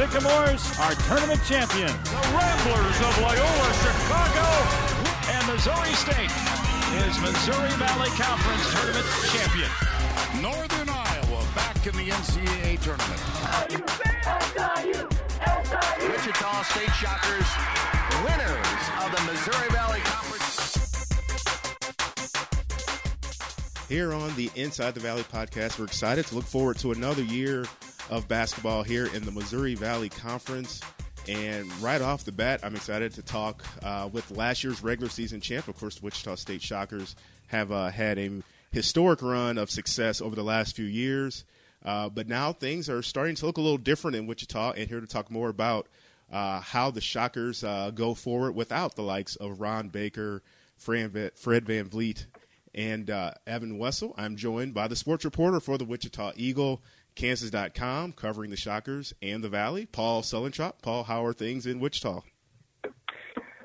State 0.00 0.12
Sycamores 0.12 0.64
are 0.80 0.94
tournament 1.08 1.40
champions. 1.44 1.92
The 2.08 2.16
Ramblers 2.32 3.00
of 3.04 3.20
Loyola, 3.20 3.68
Chicago, 3.84 4.48
and 5.28 5.46
Missouri 5.46 5.92
State 5.92 6.32
is 7.04 7.20
Missouri 7.20 7.68
Valley 7.76 8.08
Conference 8.16 8.72
tournament 8.72 9.04
champion. 9.28 9.68
Northern 10.40 10.88
Iowa 10.88 11.44
back 11.54 11.86
in 11.86 11.92
the 11.96 12.08
NCAA 12.08 12.80
tournament. 12.80 13.20
Wichita 16.08 16.62
State 16.62 16.94
Shockers, 16.94 17.48
winners 18.24 18.80
of 19.04 19.12
the 19.14 19.20
Missouri 19.30 19.68
Valley 19.68 20.00
Conference. 20.00 21.10
Here 23.86 24.14
on 24.14 24.34
the 24.34 24.50
Inside 24.54 24.94
the 24.94 25.00
Valley 25.00 25.24
podcast, 25.24 25.78
we're 25.78 25.84
excited 25.84 26.26
to 26.28 26.36
look 26.36 26.44
forward 26.44 26.78
to 26.78 26.92
another 26.92 27.22
year 27.22 27.66
of 28.10 28.28
basketball 28.28 28.82
here 28.82 29.06
in 29.14 29.24
the 29.24 29.30
Missouri 29.30 29.74
Valley 29.74 30.08
Conference. 30.08 30.80
And 31.28 31.72
right 31.80 32.02
off 32.02 32.24
the 32.24 32.32
bat, 32.32 32.60
I'm 32.62 32.74
excited 32.74 33.14
to 33.14 33.22
talk 33.22 33.64
uh, 33.82 34.08
with 34.12 34.30
last 34.32 34.64
year's 34.64 34.82
regular 34.82 35.08
season 35.08 35.40
champ. 35.40 35.68
Of 35.68 35.78
course, 35.78 35.96
the 35.96 36.04
Wichita 36.04 36.34
State 36.34 36.60
Shockers 36.60 37.14
have 37.46 37.70
uh, 37.70 37.90
had 37.90 38.18
a 38.18 38.42
historic 38.72 39.22
run 39.22 39.58
of 39.58 39.70
success 39.70 40.20
over 40.20 40.34
the 40.34 40.42
last 40.42 40.74
few 40.74 40.84
years. 40.84 41.44
Uh, 41.84 42.08
but 42.08 42.28
now 42.28 42.52
things 42.52 42.90
are 42.90 43.02
starting 43.02 43.36
to 43.36 43.46
look 43.46 43.58
a 43.58 43.60
little 43.60 43.78
different 43.78 44.16
in 44.16 44.26
Wichita. 44.26 44.72
And 44.72 44.88
here 44.88 45.00
to 45.00 45.06
talk 45.06 45.30
more 45.30 45.48
about 45.48 45.86
uh, 46.32 46.60
how 46.60 46.90
the 46.90 47.00
Shockers 47.00 47.62
uh, 47.62 47.90
go 47.94 48.14
forward 48.14 48.54
without 48.54 48.96
the 48.96 49.02
likes 49.02 49.36
of 49.36 49.60
Ron 49.60 49.88
Baker, 49.88 50.42
Fred 50.76 51.12
VanVleet, 51.12 52.26
and 52.74 53.10
uh, 53.10 53.32
Evan 53.46 53.78
Wessel. 53.78 54.14
I'm 54.16 54.36
joined 54.36 54.74
by 54.74 54.88
the 54.88 54.96
sports 54.96 55.24
reporter 55.24 55.60
for 55.60 55.78
the 55.78 55.84
Wichita 55.84 56.32
Eagle, 56.36 56.80
Kansas.com, 57.14 58.12
covering 58.12 58.50
the 58.50 58.56
Shockers 58.56 59.12
and 59.22 59.42
the 59.42 59.48
Valley, 59.48 59.86
Paul 59.86 60.22
Sullentrop. 60.22 60.74
Paul, 60.82 61.04
how 61.04 61.24
are 61.24 61.32
things 61.32 61.66
in 61.66 61.80
Wichita? 61.80 62.22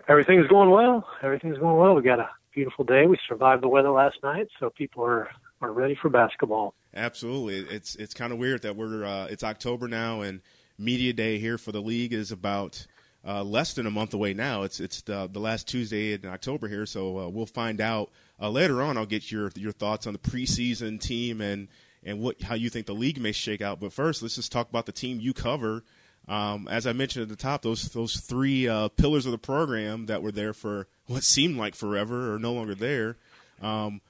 Everything's 0.08 0.48
going 0.48 0.70
well. 0.70 1.08
Everything's 1.24 1.58
going 1.58 1.78
well. 1.78 1.96
We 1.96 2.02
got 2.04 2.20
a 2.20 2.30
beautiful 2.54 2.86
day. 2.86 3.06
We 3.08 3.18
survived 3.28 3.64
the 3.64 3.68
weather 3.68 3.90
last 3.90 4.18
night, 4.24 4.48
so 4.60 4.70
people 4.70 5.04
are 5.04 5.30
are 5.62 5.72
ready 5.72 5.98
for 6.00 6.10
basketball. 6.10 6.74
Absolutely. 6.94 7.76
It's 7.76 7.96
it's 7.96 8.14
kind 8.14 8.32
of 8.32 8.40
weird 8.40 8.62
that 8.64 8.76
we're 8.76 9.04
uh, 9.04 9.26
it's 9.26 9.44
October 9.44 9.88
now 9.88 10.22
and 10.22 10.42
media 10.78 11.14
day 11.14 11.40
here 11.40 11.58
for 11.58 11.72
the 11.72 11.82
league 11.82 12.14
is 12.14 12.32
about 12.32 12.86
uh, 13.26 13.44
less 13.44 13.74
than 13.74 13.86
a 13.86 13.92
month 13.92 14.14
away 14.14 14.34
now. 14.34 14.64
It's 14.64 14.80
it's 14.80 15.02
the, 15.02 15.28
the 15.32 15.40
last 15.40 15.68
Tuesday 15.68 16.14
in 16.14 16.26
October 16.26 16.68
here, 16.68 16.86
so 16.86 17.20
uh, 17.20 17.28
we'll 17.28 17.46
find 17.46 17.82
out 17.82 18.12
uh, 18.40 18.50
later 18.50 18.82
on. 18.82 18.98
I'll 18.98 19.06
get 19.06 19.32
your 19.32 19.52
your 19.56 19.72
thoughts 19.72 20.06
on 20.08 20.14
the 20.14 20.20
preseason 20.20 21.00
team 21.00 21.42
and 21.42 21.68
and 22.06 22.20
what 22.20 22.42
how 22.44 22.56
you 22.56 22.70
think 22.70 22.86
the 22.86 22.94
league 22.94 23.20
may 23.20 23.32
shake 23.32 23.62
out. 23.62 23.80
But 23.80 23.92
first, 23.92 24.22
let's 24.22 24.36
just 24.36 24.52
talk 24.52 24.70
about 24.70 24.86
the 24.86 24.92
team 24.92 25.20
you 25.20 25.34
cover. 25.34 25.84
Um, 26.28 26.68
as 26.70 26.88
I 26.88 26.94
mentioned 26.94 27.24
at 27.24 27.30
the 27.30 27.36
top, 27.36 27.64
those 27.64 27.90
those 27.90 28.18
three 28.18 28.68
uh, 28.68 28.90
pillars 28.90 29.26
of 29.26 29.32
the 29.32 29.38
program 29.38 30.06
that 30.06 30.22
were 30.22 30.32
there 30.32 30.54
for 30.54 30.88
what 31.08 31.24
seemed 31.24 31.58
like 31.58 31.76
forever 31.76 32.34
are 32.34 32.40
no 32.40 32.54
longer 32.54 32.76
there. 32.76 33.18
Um, 33.62 34.02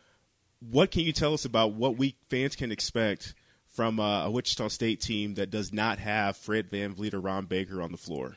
what 0.59 0.91
can 0.91 1.01
you 1.01 1.11
tell 1.11 1.33
us 1.33 1.45
about 1.45 1.73
what 1.73 1.97
we 1.97 2.15
fans 2.29 2.55
can 2.55 2.71
expect 2.71 3.33
from 3.67 3.99
uh, 3.99 4.25
a 4.25 4.31
Wichita 4.31 4.69
State 4.69 5.01
team 5.01 5.35
that 5.35 5.49
does 5.49 5.73
not 5.73 5.99
have 5.99 6.37
Fred 6.37 6.69
VanVleet 6.69 7.13
or 7.13 7.19
Ron 7.19 7.45
Baker 7.45 7.81
on 7.81 7.91
the 7.91 7.97
floor? 7.97 8.35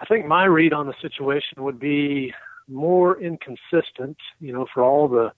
I 0.00 0.04
think 0.06 0.26
my 0.26 0.44
read 0.44 0.72
on 0.72 0.86
the 0.86 0.94
situation 1.00 1.62
would 1.62 1.78
be 1.78 2.32
more 2.68 3.20
inconsistent, 3.20 4.16
you 4.40 4.52
know, 4.52 4.66
for 4.72 4.82
all 4.82 5.08
the 5.08 5.32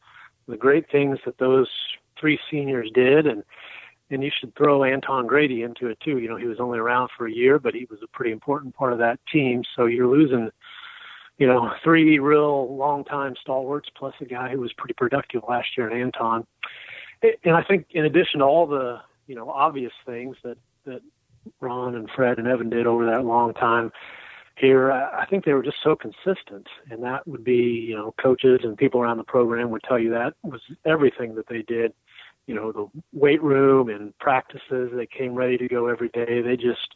the 0.48 0.56
great 0.56 0.90
things 0.90 1.18
that 1.24 1.38
those 1.38 1.68
three 2.20 2.38
seniors 2.50 2.90
did 2.94 3.26
and 3.26 3.42
and 4.10 4.24
you 4.24 4.30
should 4.38 4.54
throw 4.56 4.82
Anton 4.82 5.26
Grady 5.26 5.62
into 5.62 5.86
it 5.86 5.98
too. 6.00 6.18
You 6.18 6.28
know, 6.28 6.36
he 6.36 6.46
was 6.46 6.58
only 6.58 6.78
around 6.78 7.10
for 7.16 7.26
a 7.26 7.32
year, 7.32 7.58
but 7.58 7.74
he 7.74 7.86
was 7.88 8.00
a 8.02 8.08
pretty 8.08 8.32
important 8.32 8.74
part 8.74 8.92
of 8.92 8.98
that 8.98 9.20
team. 9.32 9.62
So 9.76 9.86
you're 9.86 10.08
losing, 10.08 10.50
you 11.38 11.46
know, 11.46 11.70
three 11.84 12.18
real 12.18 12.74
long 12.74 13.04
time 13.04 13.34
stalwarts 13.40 13.88
plus 13.96 14.14
a 14.20 14.24
guy 14.24 14.50
who 14.50 14.60
was 14.60 14.72
pretty 14.72 14.94
productive 14.94 15.42
last 15.48 15.68
year 15.76 15.88
in 15.88 16.00
Anton. 16.00 16.44
And 17.22 17.54
I 17.54 17.62
think 17.62 17.86
in 17.90 18.04
addition 18.04 18.40
to 18.40 18.46
all 18.46 18.66
the, 18.66 19.00
you 19.26 19.36
know, 19.36 19.48
obvious 19.48 19.92
things 20.04 20.36
that 20.42 20.58
that 20.86 21.02
Ron 21.60 21.94
and 21.94 22.10
Fred 22.14 22.38
and 22.38 22.48
Evan 22.48 22.70
did 22.70 22.86
over 22.86 23.06
that 23.06 23.24
long 23.24 23.54
time, 23.54 23.92
here, 24.60 24.92
I 24.92 25.26
think 25.26 25.44
they 25.44 25.52
were 25.52 25.62
just 25.62 25.78
so 25.82 25.96
consistent, 25.96 26.66
and 26.90 27.02
that 27.02 27.26
would 27.26 27.44
be, 27.44 27.86
you 27.88 27.96
know, 27.96 28.14
coaches 28.20 28.60
and 28.62 28.76
people 28.76 29.00
around 29.00 29.16
the 29.16 29.24
program 29.24 29.70
would 29.70 29.82
tell 29.82 29.98
you 29.98 30.10
that 30.10 30.34
was 30.42 30.60
everything 30.84 31.34
that 31.36 31.48
they 31.48 31.62
did. 31.62 31.92
You 32.46 32.54
know, 32.54 32.72
the 32.72 32.86
weight 33.12 33.42
room 33.42 33.88
and 33.88 34.16
practices, 34.18 34.90
they 34.94 35.06
came 35.06 35.34
ready 35.34 35.56
to 35.58 35.68
go 35.68 35.86
every 35.86 36.08
day. 36.08 36.42
They 36.42 36.56
just, 36.56 36.94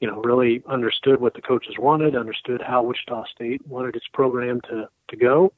you 0.00 0.08
know, 0.08 0.20
really 0.22 0.62
understood 0.68 1.20
what 1.20 1.34
the 1.34 1.42
coaches 1.42 1.76
wanted, 1.78 2.14
understood 2.14 2.62
how 2.62 2.82
Wichita 2.82 3.24
State 3.34 3.66
wanted 3.66 3.96
its 3.96 4.06
program 4.12 4.60
to 4.62 4.88
to 5.08 5.16
go, 5.16 5.52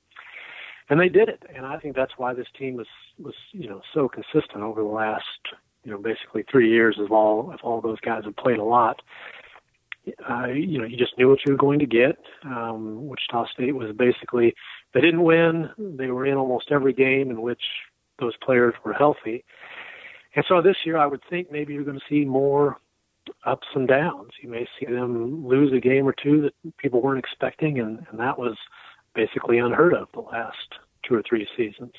and 0.88 0.98
they 0.98 1.08
did 1.08 1.28
it. 1.28 1.42
And 1.54 1.66
I 1.66 1.78
think 1.78 1.96
that's 1.96 2.16
why 2.16 2.34
this 2.34 2.48
team 2.58 2.76
was 2.76 2.88
was 3.18 3.34
you 3.52 3.68
know 3.68 3.82
so 3.92 4.08
consistent 4.08 4.62
over 4.62 4.82
the 4.82 4.88
last 4.88 5.24
you 5.84 5.90
know 5.90 5.98
basically 5.98 6.44
three 6.50 6.70
years 6.70 6.98
as 7.02 7.10
all 7.10 7.52
if 7.52 7.60
all 7.62 7.80
those 7.80 8.00
guys 8.00 8.24
have 8.24 8.36
played 8.36 8.58
a 8.58 8.64
lot 8.64 9.00
uh, 10.28 10.46
you 10.46 10.78
know, 10.78 10.84
you 10.84 10.96
just 10.96 11.16
knew 11.16 11.28
what 11.28 11.38
you 11.46 11.52
were 11.52 11.58
going 11.58 11.78
to 11.78 11.86
get. 11.86 12.18
Um, 12.44 13.06
Wichita 13.08 13.46
State 13.52 13.74
was 13.74 13.94
basically, 13.96 14.54
they 14.94 15.00
didn't 15.00 15.22
win. 15.22 15.70
They 15.78 16.08
were 16.08 16.26
in 16.26 16.34
almost 16.34 16.70
every 16.70 16.92
game 16.92 17.30
in 17.30 17.42
which 17.42 17.62
those 18.18 18.36
players 18.42 18.74
were 18.84 18.92
healthy. 18.92 19.44
And 20.34 20.44
so 20.48 20.62
this 20.62 20.76
year, 20.84 20.96
I 20.96 21.06
would 21.06 21.22
think 21.28 21.52
maybe 21.52 21.74
you're 21.74 21.84
going 21.84 21.98
to 21.98 22.04
see 22.08 22.24
more 22.24 22.78
ups 23.44 23.66
and 23.74 23.86
downs. 23.86 24.30
You 24.40 24.48
may 24.48 24.66
see 24.78 24.86
them 24.86 25.46
lose 25.46 25.72
a 25.72 25.80
game 25.80 26.06
or 26.08 26.12
two 26.12 26.42
that 26.42 26.76
people 26.78 27.00
weren't 27.02 27.18
expecting, 27.18 27.78
and, 27.78 28.04
and 28.10 28.18
that 28.18 28.38
was 28.38 28.56
basically 29.14 29.58
unheard 29.58 29.94
of 29.94 30.08
the 30.14 30.20
last 30.20 30.56
two 31.06 31.14
or 31.14 31.22
three 31.28 31.46
seasons. 31.56 31.92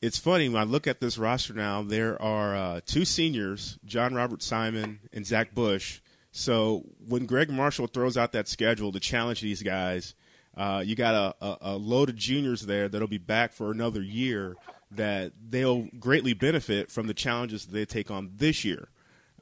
It's 0.00 0.18
funny 0.18 0.48
when 0.48 0.60
I 0.60 0.64
look 0.64 0.86
at 0.86 1.00
this 1.00 1.16
roster 1.16 1.54
now. 1.54 1.82
There 1.82 2.20
are 2.20 2.56
uh, 2.56 2.80
two 2.84 3.04
seniors, 3.04 3.78
John 3.84 4.14
Robert 4.14 4.42
Simon 4.42 4.98
and 5.12 5.24
Zach 5.24 5.54
Bush, 5.54 6.00
so 6.32 6.86
when 7.06 7.26
Gregg 7.26 7.50
Marshall 7.50 7.86
throws 7.86 8.16
out 8.16 8.32
that 8.32 8.48
schedule 8.48 8.90
to 8.92 8.98
challenge 8.98 9.42
these 9.42 9.62
guys, 9.62 10.14
uh, 10.56 10.82
you 10.84 10.96
got 10.96 11.14
a, 11.14 11.44
a, 11.44 11.58
a, 11.60 11.76
load 11.76 12.08
of 12.08 12.16
juniors 12.16 12.62
there 12.62 12.88
that'll 12.88 13.06
be 13.06 13.18
back 13.18 13.52
for 13.52 13.70
another 13.70 14.02
year 14.02 14.56
that 14.90 15.32
they'll 15.48 15.88
greatly 15.98 16.34
benefit 16.34 16.90
from 16.90 17.06
the 17.06 17.14
challenges 17.14 17.66
that 17.66 17.72
they 17.72 17.84
take 17.84 18.10
on 18.10 18.30
this 18.36 18.64
year. 18.64 18.88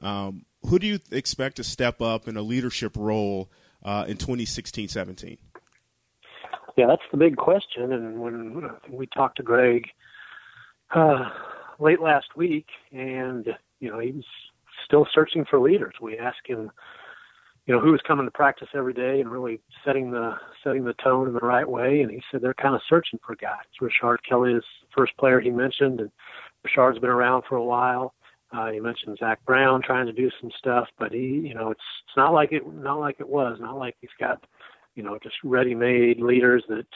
Um, 0.01 0.45
who 0.65 0.79
do 0.79 0.87
you 0.87 0.99
expect 1.11 1.57
to 1.57 1.63
step 1.63 2.01
up 2.01 2.27
in 2.27 2.37
a 2.37 2.41
leadership 2.41 2.95
role 2.97 3.49
uh, 3.83 4.05
in 4.07 4.17
2016-17? 4.17 5.37
Yeah, 6.77 6.87
that's 6.87 7.01
the 7.11 7.17
big 7.17 7.37
question. 7.37 7.91
And 7.91 8.19
when 8.19 8.69
we 8.89 9.07
talked 9.07 9.37
to 9.37 9.43
Gregg 9.43 9.87
uh, 10.93 11.29
late 11.79 12.01
last 12.01 12.35
week, 12.35 12.67
and 12.91 13.47
you 13.79 13.89
know 13.89 13.99
he 13.99 14.11
was 14.11 14.25
still 14.85 15.07
searching 15.13 15.45
for 15.49 15.59
leaders. 15.59 15.93
We 16.01 16.17
asked 16.17 16.45
him, 16.45 16.71
you 17.65 17.75
know, 17.75 17.79
who 17.79 17.91
was 17.91 18.01
coming 18.07 18.25
to 18.25 18.31
practice 18.31 18.69
every 18.73 18.93
day 18.93 19.21
and 19.21 19.31
really 19.31 19.61
setting 19.85 20.11
the 20.11 20.35
setting 20.63 20.83
the 20.83 20.95
tone 20.95 21.27
in 21.27 21.33
the 21.33 21.39
right 21.39 21.67
way. 21.67 22.01
And 22.01 22.11
he 22.11 22.21
said 22.31 22.41
they're 22.41 22.53
kind 22.55 22.75
of 22.75 22.81
searching 22.89 23.19
for 23.25 23.35
guys. 23.35 23.65
Rashard 23.81 24.17
Kelly 24.27 24.53
is 24.53 24.63
the 24.81 24.87
first 24.97 25.15
player 25.17 25.39
he 25.39 25.51
mentioned, 25.51 25.99
and 25.99 26.11
Rashard's 26.65 26.99
been 26.99 27.09
around 27.09 27.43
for 27.47 27.55
a 27.55 27.63
while. 27.63 28.13
Uh, 28.51 28.69
he 28.71 28.79
mentioned 28.79 29.17
Zach 29.17 29.39
Brown 29.45 29.81
trying 29.81 30.07
to 30.07 30.11
do 30.11 30.29
some 30.41 30.51
stuff, 30.57 30.87
but 30.99 31.13
he, 31.13 31.19
you 31.19 31.53
know, 31.53 31.71
it's 31.71 31.81
it's 32.05 32.17
not 32.17 32.33
like 32.33 32.51
it 32.51 32.63
not 32.67 32.99
like 32.99 33.17
it 33.19 33.29
was, 33.29 33.57
not 33.61 33.77
like 33.77 33.95
he's 34.01 34.09
got, 34.19 34.43
you 34.95 35.03
know, 35.03 35.17
just 35.23 35.35
ready-made 35.43 36.19
leaders 36.19 36.63
that, 36.67 36.87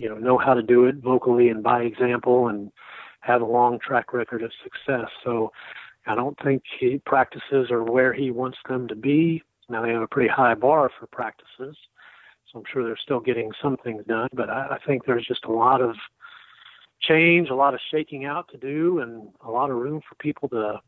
you 0.00 0.08
know, 0.08 0.16
know 0.16 0.36
how 0.36 0.54
to 0.54 0.62
do 0.62 0.86
it 0.86 0.96
vocally 0.96 1.50
and 1.50 1.62
by 1.62 1.82
example 1.82 2.48
and 2.48 2.72
have 3.20 3.40
a 3.40 3.44
long 3.44 3.78
track 3.78 4.12
record 4.12 4.42
of 4.42 4.50
success. 4.64 5.08
So 5.24 5.52
I 6.06 6.14
don't 6.14 6.38
think 6.42 6.62
he 6.78 6.98
practices 7.04 7.70
are 7.70 7.82
where 7.82 8.12
he 8.12 8.30
wants 8.30 8.58
them 8.68 8.86
to 8.88 8.94
be. 8.94 9.42
Now 9.68 9.82
they 9.82 9.90
have 9.90 10.02
a 10.02 10.08
pretty 10.08 10.28
high 10.28 10.54
bar 10.54 10.90
for 10.98 11.06
practices, 11.08 11.76
so 12.50 12.58
I'm 12.58 12.64
sure 12.72 12.84
they're 12.84 12.96
still 12.96 13.20
getting 13.20 13.50
some 13.60 13.76
things 13.78 14.04
done. 14.06 14.28
But 14.32 14.48
I, 14.48 14.76
I 14.76 14.78
think 14.86 15.04
there's 15.04 15.26
just 15.26 15.44
a 15.44 15.52
lot 15.52 15.82
of 15.82 15.96
change, 17.00 17.50
a 17.50 17.54
lot 17.54 17.74
of 17.74 17.80
shaking 17.90 18.24
out 18.24 18.48
to 18.52 18.56
do, 18.56 19.00
and 19.00 19.28
a 19.44 19.50
lot 19.50 19.70
of 19.70 19.76
room 19.76 20.00
for 20.08 20.14
people 20.16 20.48
to, 20.50 20.80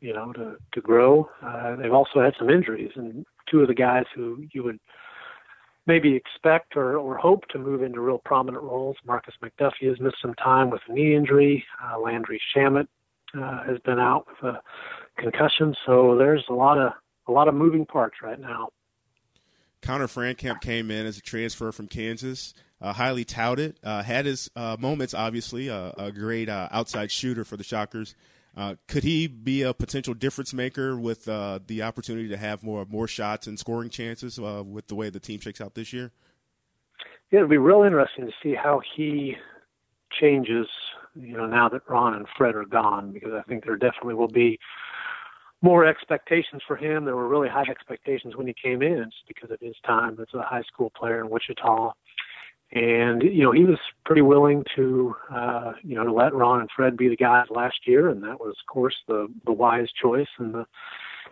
you 0.00 0.14
know, 0.14 0.32
to 0.34 0.56
to 0.72 0.80
grow. 0.80 1.28
Uh, 1.44 1.76
they've 1.76 1.92
also 1.92 2.20
had 2.20 2.34
some 2.38 2.50
injuries, 2.50 2.92
and 2.94 3.26
two 3.50 3.60
of 3.60 3.68
the 3.68 3.74
guys 3.74 4.04
who 4.14 4.44
you 4.52 4.62
would 4.62 4.78
maybe 5.86 6.14
expect 6.14 6.76
or, 6.76 6.96
or 6.98 7.16
hope 7.16 7.48
to 7.48 7.58
move 7.58 7.82
into 7.82 8.00
real 8.00 8.20
prominent 8.24 8.62
roles. 8.62 8.96
Markis 9.08 9.32
McDuffie 9.42 9.88
has 9.88 9.98
missed 9.98 10.22
some 10.22 10.34
time 10.34 10.70
with 10.70 10.82
a 10.88 10.92
knee 10.92 11.16
injury. 11.16 11.64
Uh, 11.82 11.98
Landry 11.98 12.40
Shamet 12.54 12.86
uh, 13.34 13.64
has 13.64 13.78
been 13.84 13.98
out 13.98 14.26
with 14.26 14.54
a 14.54 14.60
concussion. 15.20 15.74
So 15.86 16.16
there's 16.16 16.44
a 16.48 16.54
lot 16.54 16.78
of 16.78 16.92
a 17.28 17.32
lot 17.32 17.48
of 17.48 17.54
moving 17.54 17.86
parts 17.86 18.16
right 18.22 18.40
now. 18.40 18.68
Conner 19.82 20.08
Frankamp 20.08 20.60
came 20.60 20.90
in 20.90 21.06
as 21.06 21.16
a 21.16 21.22
transfer 21.22 21.72
from 21.72 21.86
Kansas, 21.86 22.52
uh, 22.82 22.92
highly 22.92 23.24
touted. 23.24 23.78
Uh, 23.82 24.02
had 24.02 24.26
his 24.26 24.50
uh, 24.54 24.76
moments, 24.78 25.14
obviously, 25.14 25.70
uh, 25.70 25.92
a 25.96 26.12
great 26.12 26.48
uh, 26.48 26.68
outside 26.70 27.10
shooter 27.10 27.44
for 27.44 27.56
the 27.56 27.64
Shockers. 27.64 28.14
Uh, 28.56 28.74
could 28.88 29.04
he 29.04 29.26
be 29.26 29.62
a 29.62 29.72
potential 29.72 30.12
difference 30.12 30.52
maker 30.52 30.98
with 30.98 31.28
uh, 31.28 31.60
the 31.66 31.82
opportunity 31.82 32.28
to 32.28 32.36
have 32.36 32.62
more 32.62 32.84
more 32.88 33.06
shots 33.06 33.46
and 33.46 33.58
scoring 33.58 33.90
chances 33.90 34.38
uh, 34.38 34.62
with 34.66 34.88
the 34.88 34.94
way 34.94 35.08
the 35.08 35.20
team 35.20 35.40
shakes 35.40 35.60
out 35.60 35.74
this 35.74 35.92
year? 35.92 36.10
Yeah, 37.30 37.38
it'll 37.38 37.48
be 37.48 37.58
real 37.58 37.84
interesting 37.84 38.26
to 38.26 38.32
see 38.42 38.54
how 38.54 38.80
he 38.96 39.36
changes. 40.20 40.66
You 41.14 41.36
know, 41.36 41.46
now 41.46 41.68
that 41.68 41.82
Ron 41.88 42.14
and 42.14 42.26
Fred 42.36 42.54
are 42.54 42.64
gone, 42.64 43.12
because 43.12 43.32
I 43.32 43.42
think 43.42 43.64
there 43.64 43.76
definitely 43.76 44.14
will 44.14 44.28
be 44.28 44.58
more 45.62 45.84
expectations 45.84 46.62
for 46.66 46.76
him. 46.76 47.04
There 47.04 47.16
were 47.16 47.28
really 47.28 47.48
high 47.48 47.66
expectations 47.68 48.36
when 48.36 48.46
he 48.46 48.54
came 48.54 48.82
in 48.82 49.04
just 49.04 49.28
because 49.28 49.50
of 49.50 49.60
his 49.60 49.76
time 49.84 50.16
as 50.20 50.28
a 50.34 50.42
high 50.42 50.62
school 50.62 50.90
player 50.96 51.20
in 51.20 51.28
Wichita. 51.28 51.92
And, 52.72 53.22
you 53.22 53.42
know, 53.42 53.50
he 53.50 53.64
was 53.64 53.78
pretty 54.06 54.22
willing 54.22 54.64
to, 54.76 55.14
uh, 55.30 55.72
you 55.82 55.96
know, 55.96 56.04
to 56.04 56.12
let 56.12 56.32
Ron 56.32 56.60
and 56.60 56.70
Fred 56.74 56.96
be 56.96 57.08
the 57.08 57.16
guys 57.16 57.46
last 57.50 57.86
year. 57.86 58.08
And 58.08 58.22
that 58.22 58.38
was, 58.38 58.54
of 58.60 58.72
course, 58.72 58.94
the, 59.08 59.26
the 59.44 59.52
wise 59.52 59.88
choice 60.00 60.28
and 60.38 60.54
the, 60.54 60.66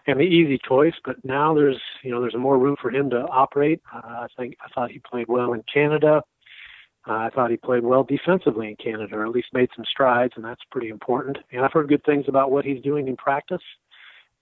and 0.08 0.18
the 0.18 0.24
easy 0.24 0.58
choice. 0.58 0.94
But 1.04 1.24
now 1.24 1.54
there's, 1.54 1.80
you 2.02 2.10
know, 2.10 2.20
there's 2.20 2.34
more 2.34 2.58
room 2.58 2.76
for 2.82 2.90
him 2.90 3.08
to 3.10 3.20
operate. 3.28 3.80
Uh, 3.94 4.00
I 4.02 4.26
think, 4.36 4.56
I 4.64 4.68
thought 4.74 4.90
he 4.90 4.98
played 4.98 5.28
well 5.28 5.52
in 5.52 5.62
Canada. 5.72 6.22
Uh, 7.08 7.12
I 7.12 7.30
thought 7.30 7.50
he 7.50 7.56
played 7.56 7.84
well 7.84 8.04
defensively 8.04 8.68
in 8.68 8.76
Canada, 8.76 9.16
or 9.16 9.24
at 9.24 9.32
least 9.32 9.48
made 9.54 9.70
some 9.74 9.84
strides, 9.90 10.34
and 10.36 10.44
that's 10.44 10.60
pretty 10.70 10.88
important. 10.88 11.38
And 11.50 11.64
I've 11.64 11.72
heard 11.72 11.88
good 11.88 12.04
things 12.04 12.26
about 12.28 12.50
what 12.50 12.64
he's 12.64 12.82
doing 12.82 13.08
in 13.08 13.16
practice. 13.16 13.62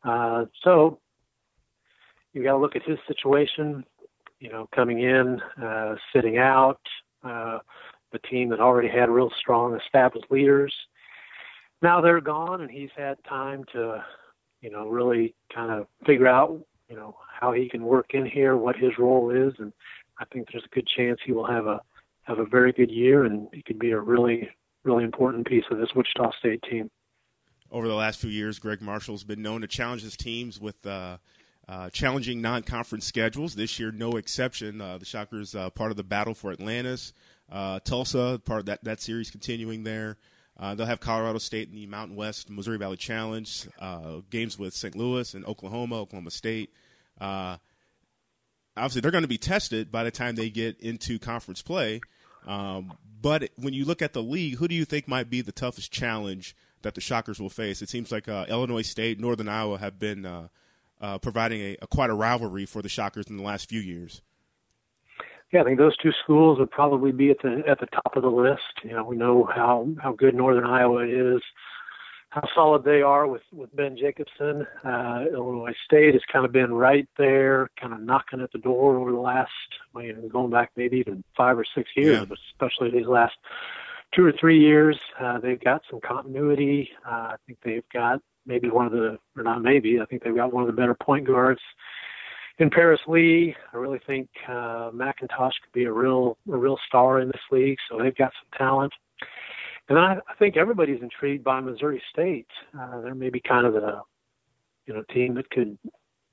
Uh, 0.02 0.46
so 0.62 0.98
you 2.32 2.42
got 2.42 2.52
to 2.52 2.58
look 2.58 2.74
at 2.74 2.82
his 2.82 2.98
situation. 3.06 3.84
You 4.40 4.50
know, 4.50 4.68
coming 4.74 5.00
in, 5.00 5.40
uh, 5.62 5.94
sitting 6.12 6.38
out, 6.38 6.80
uh, 7.24 7.58
the 8.12 8.18
team 8.18 8.50
that 8.50 8.60
already 8.60 8.88
had 8.88 9.08
real 9.08 9.30
strong 9.38 9.78
established 9.80 10.26
leaders. 10.30 10.74
Now 11.82 12.00
they're 12.00 12.20
gone, 12.20 12.60
and 12.60 12.70
he's 12.70 12.90
had 12.96 13.16
time 13.28 13.64
to, 13.72 14.04
you 14.60 14.70
know, 14.70 14.88
really 14.88 15.34
kind 15.54 15.70
of 15.70 15.86
figure 16.04 16.26
out, 16.26 16.60
you 16.88 16.96
know, 16.96 17.16
how 17.40 17.52
he 17.52 17.69
can 17.69 17.84
work 17.84 18.12
in 18.12 18.26
here, 18.26 18.56
what 18.56 18.76
his 18.76 18.98
role 18.98 19.30
is, 19.30 19.54
and 19.58 19.72
I 20.19 20.24
think 20.26 20.48
there's 20.50 20.64
a 20.64 20.74
good 20.74 20.86
chance 20.86 21.19
he 21.24 21.32
will 21.32 21.46
have 21.46 21.66
a 21.66 21.80
have 22.26 22.38
a 22.38 22.46
very 22.46 22.73
good 22.73 22.90
year, 22.90 23.25
and 23.25 23.49
he 23.52 23.62
could 23.62 23.78
be 23.78 23.90
a 23.90 24.00
really 24.00 24.49
really 24.84 25.05
important 25.05 25.46
piece 25.46 25.64
of 25.70 25.78
this 25.78 25.88
Wichita 25.96 26.31
State 26.38 26.62
team 26.70 26.90
over 27.70 27.88
the 27.88 27.94
last 27.94 28.20
few 28.20 28.31
years, 28.31 28.58
Gregg 28.58 28.81
Marshall's 28.81 29.25
been 29.25 29.43
known 29.43 29.62
to 29.62 29.67
challenge 29.67 30.02
his 30.02 30.17
teams 30.17 30.61
with 30.61 30.87
uh, 30.87 31.19
uh, 31.69 31.90
challenging 31.90 32.40
non-conference 32.40 33.05
schedules. 33.05 33.55
This 33.55 33.78
year, 33.78 33.90
no 33.90 34.12
exception. 34.12 34.81
Uh, 34.81 34.99
the 34.99 35.05
Shockers 35.05 35.55
uh, 35.55 35.70
part 35.70 35.90
of 35.90 35.96
the 35.96 36.05
battle 36.05 36.34
for 36.34 36.52
Atlantis, 36.52 37.12
uh, 37.50 37.81
Tulsa, 37.81 38.40
part 38.44 38.61
of 38.61 38.67
that 38.67 38.84
that 38.84 39.00
series 39.00 39.31
continuing 39.31 39.84
there. 39.84 40.17
Uh, 40.58 40.75
they'll 40.75 40.87
have 40.87 41.00
Colorado 41.00 41.38
State 41.38 41.69
in 41.69 41.75
the 41.75 41.87
Mountain 41.87 42.17
West 42.17 42.49
Missouri 42.49 42.79
Valley 42.79 42.96
Challenge 42.96 43.69
games 44.31 44.58
with 44.58 44.72
St. 44.72 44.96
Louis 44.96 45.34
and 45.34 45.44
Oklahoma, 45.44 46.00
Oklahoma 46.00 46.31
State. 46.31 46.72
obviously, 47.20 49.02
they're 49.02 49.11
going 49.11 49.20
to 49.20 49.29
be 49.29 49.37
tested 49.37 49.93
by 49.93 50.02
the 50.02 50.11
time 50.11 50.34
they 50.34 50.49
get 50.49 50.81
into 50.81 51.19
conference 51.19 51.61
play. 51.61 52.00
Um, 52.46 52.96
but 53.20 53.50
when 53.56 53.75
you 53.75 53.84
look 53.84 54.02
at 54.02 54.12
the 54.12 54.22
league, 54.22 54.56
who 54.56 54.69
do 54.69 54.75
you 54.75 54.84
think 54.84 55.08
might 55.08 55.28
be 55.31 55.40
the 55.40 55.52
toughest 55.52 55.93
challenge 55.93 56.54
that 56.87 56.94
the 56.94 57.00
Shockers 57.00 57.40
will 57.40 57.50
face. 57.50 57.82
It 57.82 57.88
seems 57.88 58.12
like 58.12 58.28
uh, 58.28 58.46
Illinois 58.48 58.82
State, 58.82 59.19
Northern 59.19 59.48
Iowa 59.48 59.78
have 59.78 59.98
been 59.98 60.25
uh, 60.25 60.48
uh, 61.00 61.19
providing 61.19 61.60
a, 61.60 61.76
a, 61.82 61.87
quite 61.88 62.10
a 62.10 62.14
rivalry 62.14 62.64
for 62.64 62.81
the 62.81 62.88
Shockers 62.88 63.26
in 63.26 63.37
the 63.37 63.43
last 63.43 63.69
few 63.69 63.81
years. 63.81 64.22
Yeah, 65.52 65.62
I 65.62 65.64
think 65.64 65.78
those 65.78 65.96
two 65.96 66.12
schools 66.22 66.58
would 66.58 66.70
probably 66.70 67.12
be 67.12 67.31
at 67.31 67.38
the 67.43 67.62
at 67.69 67.81
the 67.81 67.87
top 67.87 68.16
of 68.16 68.22
the 68.22 68.28
list. 68.28 68.62
You 68.82 68.93
know, 68.93 69.04
we 69.04 69.16
know 69.16 69.48
how 69.52 69.88
how 70.00 70.12
good 70.12 70.34
Northern 70.34 70.64
Iowa 70.64 71.04
is, 71.06 71.40
how 72.36 72.46
solid 72.54 72.84
they 72.84 73.00
are 73.00 73.26
with 73.26 73.42
with 73.50 73.74
Ben 73.74 73.96
Jacobson. 73.96 74.66
Uh, 74.84 75.24
Illinois 75.32 75.74
State 75.86 76.12
has 76.12 76.22
kind 76.30 76.44
of 76.44 76.52
been 76.52 76.72
right 76.72 77.08
there, 77.16 77.70
kind 77.80 77.94
of 77.94 78.00
knocking 78.00 78.42
at 78.42 78.52
the 78.52 78.58
door 78.58 78.96
over 78.96 79.10
the 79.10 79.18
last, 79.18 79.50
you 79.96 80.12
know, 80.12 80.28
going 80.28 80.50
back 80.50 80.70
maybe 80.76 80.98
even 80.98 81.24
five 81.34 81.58
or 81.58 81.64
six 81.74 81.88
years, 81.96 82.18
yeah. 82.18 82.24
but 82.26 82.36
especially 82.52 82.90
these 82.90 83.06
last 83.06 83.34
two 84.14 84.22
or 84.22 84.32
three 84.38 84.60
years. 84.60 84.98
Uh, 85.18 85.38
they've 85.38 85.62
got 85.64 85.80
some 85.90 85.98
continuity. 86.06 86.90
Uh, 87.06 87.32
I 87.32 87.36
think 87.46 87.58
they've 87.64 87.88
got 87.90 88.20
maybe 88.44 88.68
one 88.68 88.84
of 88.84 88.92
the, 88.92 89.18
or 89.34 89.42
not 89.42 89.62
maybe, 89.62 89.98
I 89.98 90.04
think 90.04 90.22
they've 90.22 90.36
got 90.36 90.52
one 90.52 90.62
of 90.62 90.68
the 90.68 90.78
better 90.80 90.94
point 90.94 91.26
guards 91.26 91.60
in 92.58 92.68
Paris 92.68 93.00
Lee. 93.08 93.56
I 93.72 93.76
really 93.78 94.00
think 94.06 94.28
uh, 94.46 94.90
McIntosh 94.92 95.52
could 95.62 95.72
be 95.72 95.84
a 95.84 95.92
real, 95.92 96.36
a 96.52 96.56
real 96.56 96.78
star 96.86 97.20
in 97.20 97.28
this 97.28 97.40
league. 97.50 97.78
So 97.90 97.98
they've 97.98 98.14
got 98.14 98.32
some 98.40 98.58
talent. 98.58 98.92
And 99.88 99.98
I, 99.98 100.16
I 100.28 100.34
think 100.38 100.56
everybody's 100.56 101.02
intrigued 101.02 101.44
by 101.44 101.60
Missouri 101.60 102.02
State. 102.12 102.48
Uh, 102.78 103.00
they're 103.02 103.14
maybe 103.14 103.40
kind 103.40 103.66
of 103.66 103.72
the, 103.74 104.00
you 104.86 104.94
know, 104.94 105.02
team 105.12 105.34
that 105.34 105.48
could 105.50 105.78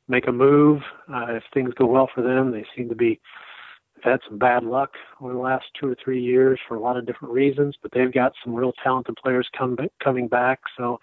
make 0.08 0.28
a 0.28 0.32
move 0.32 0.82
uh, 1.14 1.28
if 1.30 1.44
things 1.54 1.74
go 1.76 1.86
well 1.86 2.10
for 2.14 2.22
them. 2.22 2.52
They 2.52 2.66
seem 2.76 2.90
to 2.90 2.96
be 2.96 3.20
they've 3.96 4.12
had 4.12 4.20
some 4.28 4.38
bad 4.38 4.64
luck 4.64 4.92
over 5.22 5.34
the 5.34 5.40
last 5.40 5.66
two 5.80 5.88
or 5.88 5.96
three 6.04 6.22
years 6.22 6.60
for 6.68 6.76
a 6.76 6.80
lot 6.80 6.98
of 6.98 7.06
different 7.06 7.34
reasons, 7.34 7.76
but 7.82 7.92
they've 7.92 8.14
got 8.14 8.34
some 8.44 8.54
real 8.54 8.74
talented 8.84 9.16
players 9.16 9.48
come, 9.58 9.78
coming 10.04 10.28
back. 10.28 10.60
So 10.78 11.00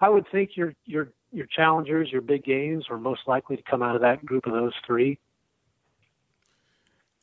I 0.00 0.08
would 0.08 0.26
think 0.30 0.50
your 0.56 0.74
your 0.84 1.08
your 1.30 1.46
challengers, 1.46 2.10
your 2.10 2.22
big 2.22 2.42
games, 2.44 2.86
are 2.88 2.98
most 2.98 3.20
likely 3.26 3.56
to 3.56 3.62
come 3.70 3.82
out 3.82 3.94
of 3.94 4.00
that 4.00 4.24
group 4.24 4.46
of 4.46 4.52
those 4.52 4.72
three. 4.86 5.18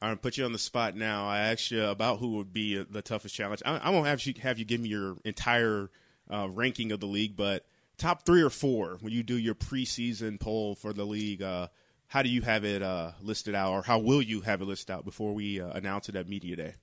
I'm 0.02 0.10
gonna 0.10 0.18
put 0.18 0.38
you 0.38 0.46
on 0.46 0.52
the 0.52 0.60
spot 0.60 0.96
now. 0.96 1.28
I 1.28 1.40
asked 1.40 1.72
you 1.72 1.84
about 1.86 2.20
who 2.20 2.38
would 2.38 2.52
be 2.52 2.82
the 2.84 3.02
toughest 3.02 3.34
challenge. 3.34 3.62
I, 3.66 3.78
I 3.78 3.90
won't 3.90 4.08
have 4.08 4.26
you 4.26 4.34
have 4.42 4.60
you 4.60 4.66
give 4.66 4.82
me 4.82 4.90
your 4.90 5.18
entire 5.24 5.90
uh, 6.32 6.50
ranking 6.50 6.92
of 6.92 7.00
the 7.00 7.06
league, 7.06 7.36
but 7.36 7.66
top 7.98 8.26
three 8.26 8.42
or 8.42 8.50
four 8.50 8.98
when 9.02 9.14
you 9.14 9.24
do 9.24 9.38
your 9.38 9.56
preseason 9.56 10.40
poll 10.40 10.76
for 10.76 10.94
the 10.94 11.06
league. 11.06 11.42
Uh, 11.42 11.68
how 12.08 12.22
do 12.22 12.30
you 12.30 12.42
have 12.42 12.64
it 12.64 12.84
uh, 12.84 13.12
listed 13.22 13.56
out, 13.56 13.72
or 13.72 13.82
how 13.82 13.98
will 13.98 14.22
you 14.22 14.42
have 14.42 14.62
it 14.62 14.66
listed 14.66 14.92
out 14.92 15.06
before 15.06 15.34
we 15.34 15.60
uh, 15.60 15.70
announce 15.72 16.08
it 16.08 16.16
at 16.16 16.30
media 16.30 16.56
day? 16.56 16.76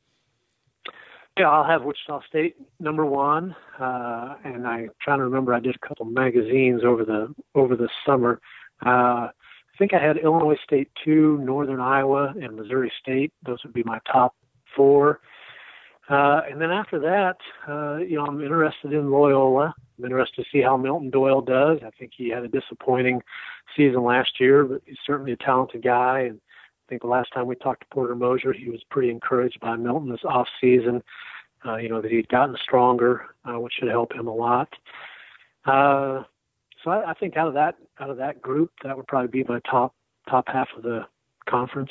Yeah, 1.39 1.49
I'll 1.49 1.65
have 1.65 1.83
Wichita 1.83 2.21
State 2.29 2.57
number 2.79 3.07
one, 3.07 3.57
uh, 3.81 4.35
and 4.45 4.67
I'm 4.67 4.91
trying 5.01 5.19
to 5.19 5.25
remember. 5.25 5.55
I 5.55 5.61
did 5.61 5.75
a 5.75 5.87
couple 5.87 6.05
magazines 6.07 6.83
over 6.85 7.05
the 7.05 7.35
over 7.55 7.77
the 7.77 7.89
summer. 8.07 8.41
I 9.75 9.79
think 9.79 9.95
I 9.95 10.05
had 10.05 10.19
Illinois 10.19 10.59
State 10.63 10.91
two, 11.05 11.39
Northern 11.39 11.81
Iowa, 11.81 12.35
and 12.41 12.57
Missouri 12.57 12.93
State. 13.01 13.33
Those 13.45 13.59
would 13.65 13.73
be 13.73 13.83
my 13.85 13.99
top 14.11 14.35
four. 14.77 15.21
Uh, 16.09 16.43
and 16.51 16.61
then 16.61 16.71
after 16.71 16.99
that, 16.99 17.37
uh, 17.69 17.99
you 17.99 18.17
know, 18.17 18.27
I'm 18.27 18.43
interested 18.43 18.93
in 18.93 19.11
Loyola. 19.11 19.75
I'm 19.99 20.05
interested 20.05 20.43
to 20.43 20.49
see 20.53 20.61
how 20.61 20.77
Milton 20.77 21.11
Doyle 21.11 21.41
does. 21.41 21.79
I 21.87 21.91
think 21.99 22.13
he 22.17 22.29
had 22.29 22.43
a 22.43 22.49
disappointing 22.49 23.23
season 23.77 24.03
last 24.03 24.41
year, 24.41 24.65
but 24.65 24.83
he's 24.85 24.99
certainly 25.07 25.33
a 25.33 25.37
talented 25.37 25.83
guy. 25.83 26.21
And 26.21 26.41
I 26.41 26.89
think 26.89 27.03
the 27.03 27.09
last 27.09 27.33
time 27.33 27.47
we 27.47 27.55
talked 27.55 27.81
to 27.83 27.87
Porter 27.95 28.17
Moser, 28.17 28.53
he 28.53 28.69
was 28.69 28.83
pretty 28.91 29.11
encouraged 29.11 29.61
by 29.61 29.77
Milton 29.77 30.11
this 30.11 30.25
off 30.25 30.49
season. 30.61 31.03
Uh, 31.65 31.77
you 31.77 31.89
know 31.89 32.03
that 32.03 32.11
he'd 32.11 32.29
gotten 32.29 32.57
stronger, 32.61 33.27
uh, 33.45 33.59
which 33.59 33.75
should 33.79 33.89
help 33.89 34.13
him 34.13 34.27
a 34.27 34.35
lot. 34.35 34.69
Uh, 35.65 36.25
so 36.83 36.91
I, 36.91 37.11
I 37.11 37.15
think 37.15 37.37
out 37.37 37.49
of 37.49 37.55
that 37.55 37.77
out 38.01 38.11
of 38.11 38.17
that 38.19 38.43
group, 38.43 38.71
that 38.85 38.97
would 38.97 39.07
probably 39.07 39.43
be 39.43 39.49
my 39.49 39.61
top 39.71 39.95
top 40.29 40.45
half 40.49 40.69
of 40.77 40.83
the 40.83 41.07
conference. 41.49 41.91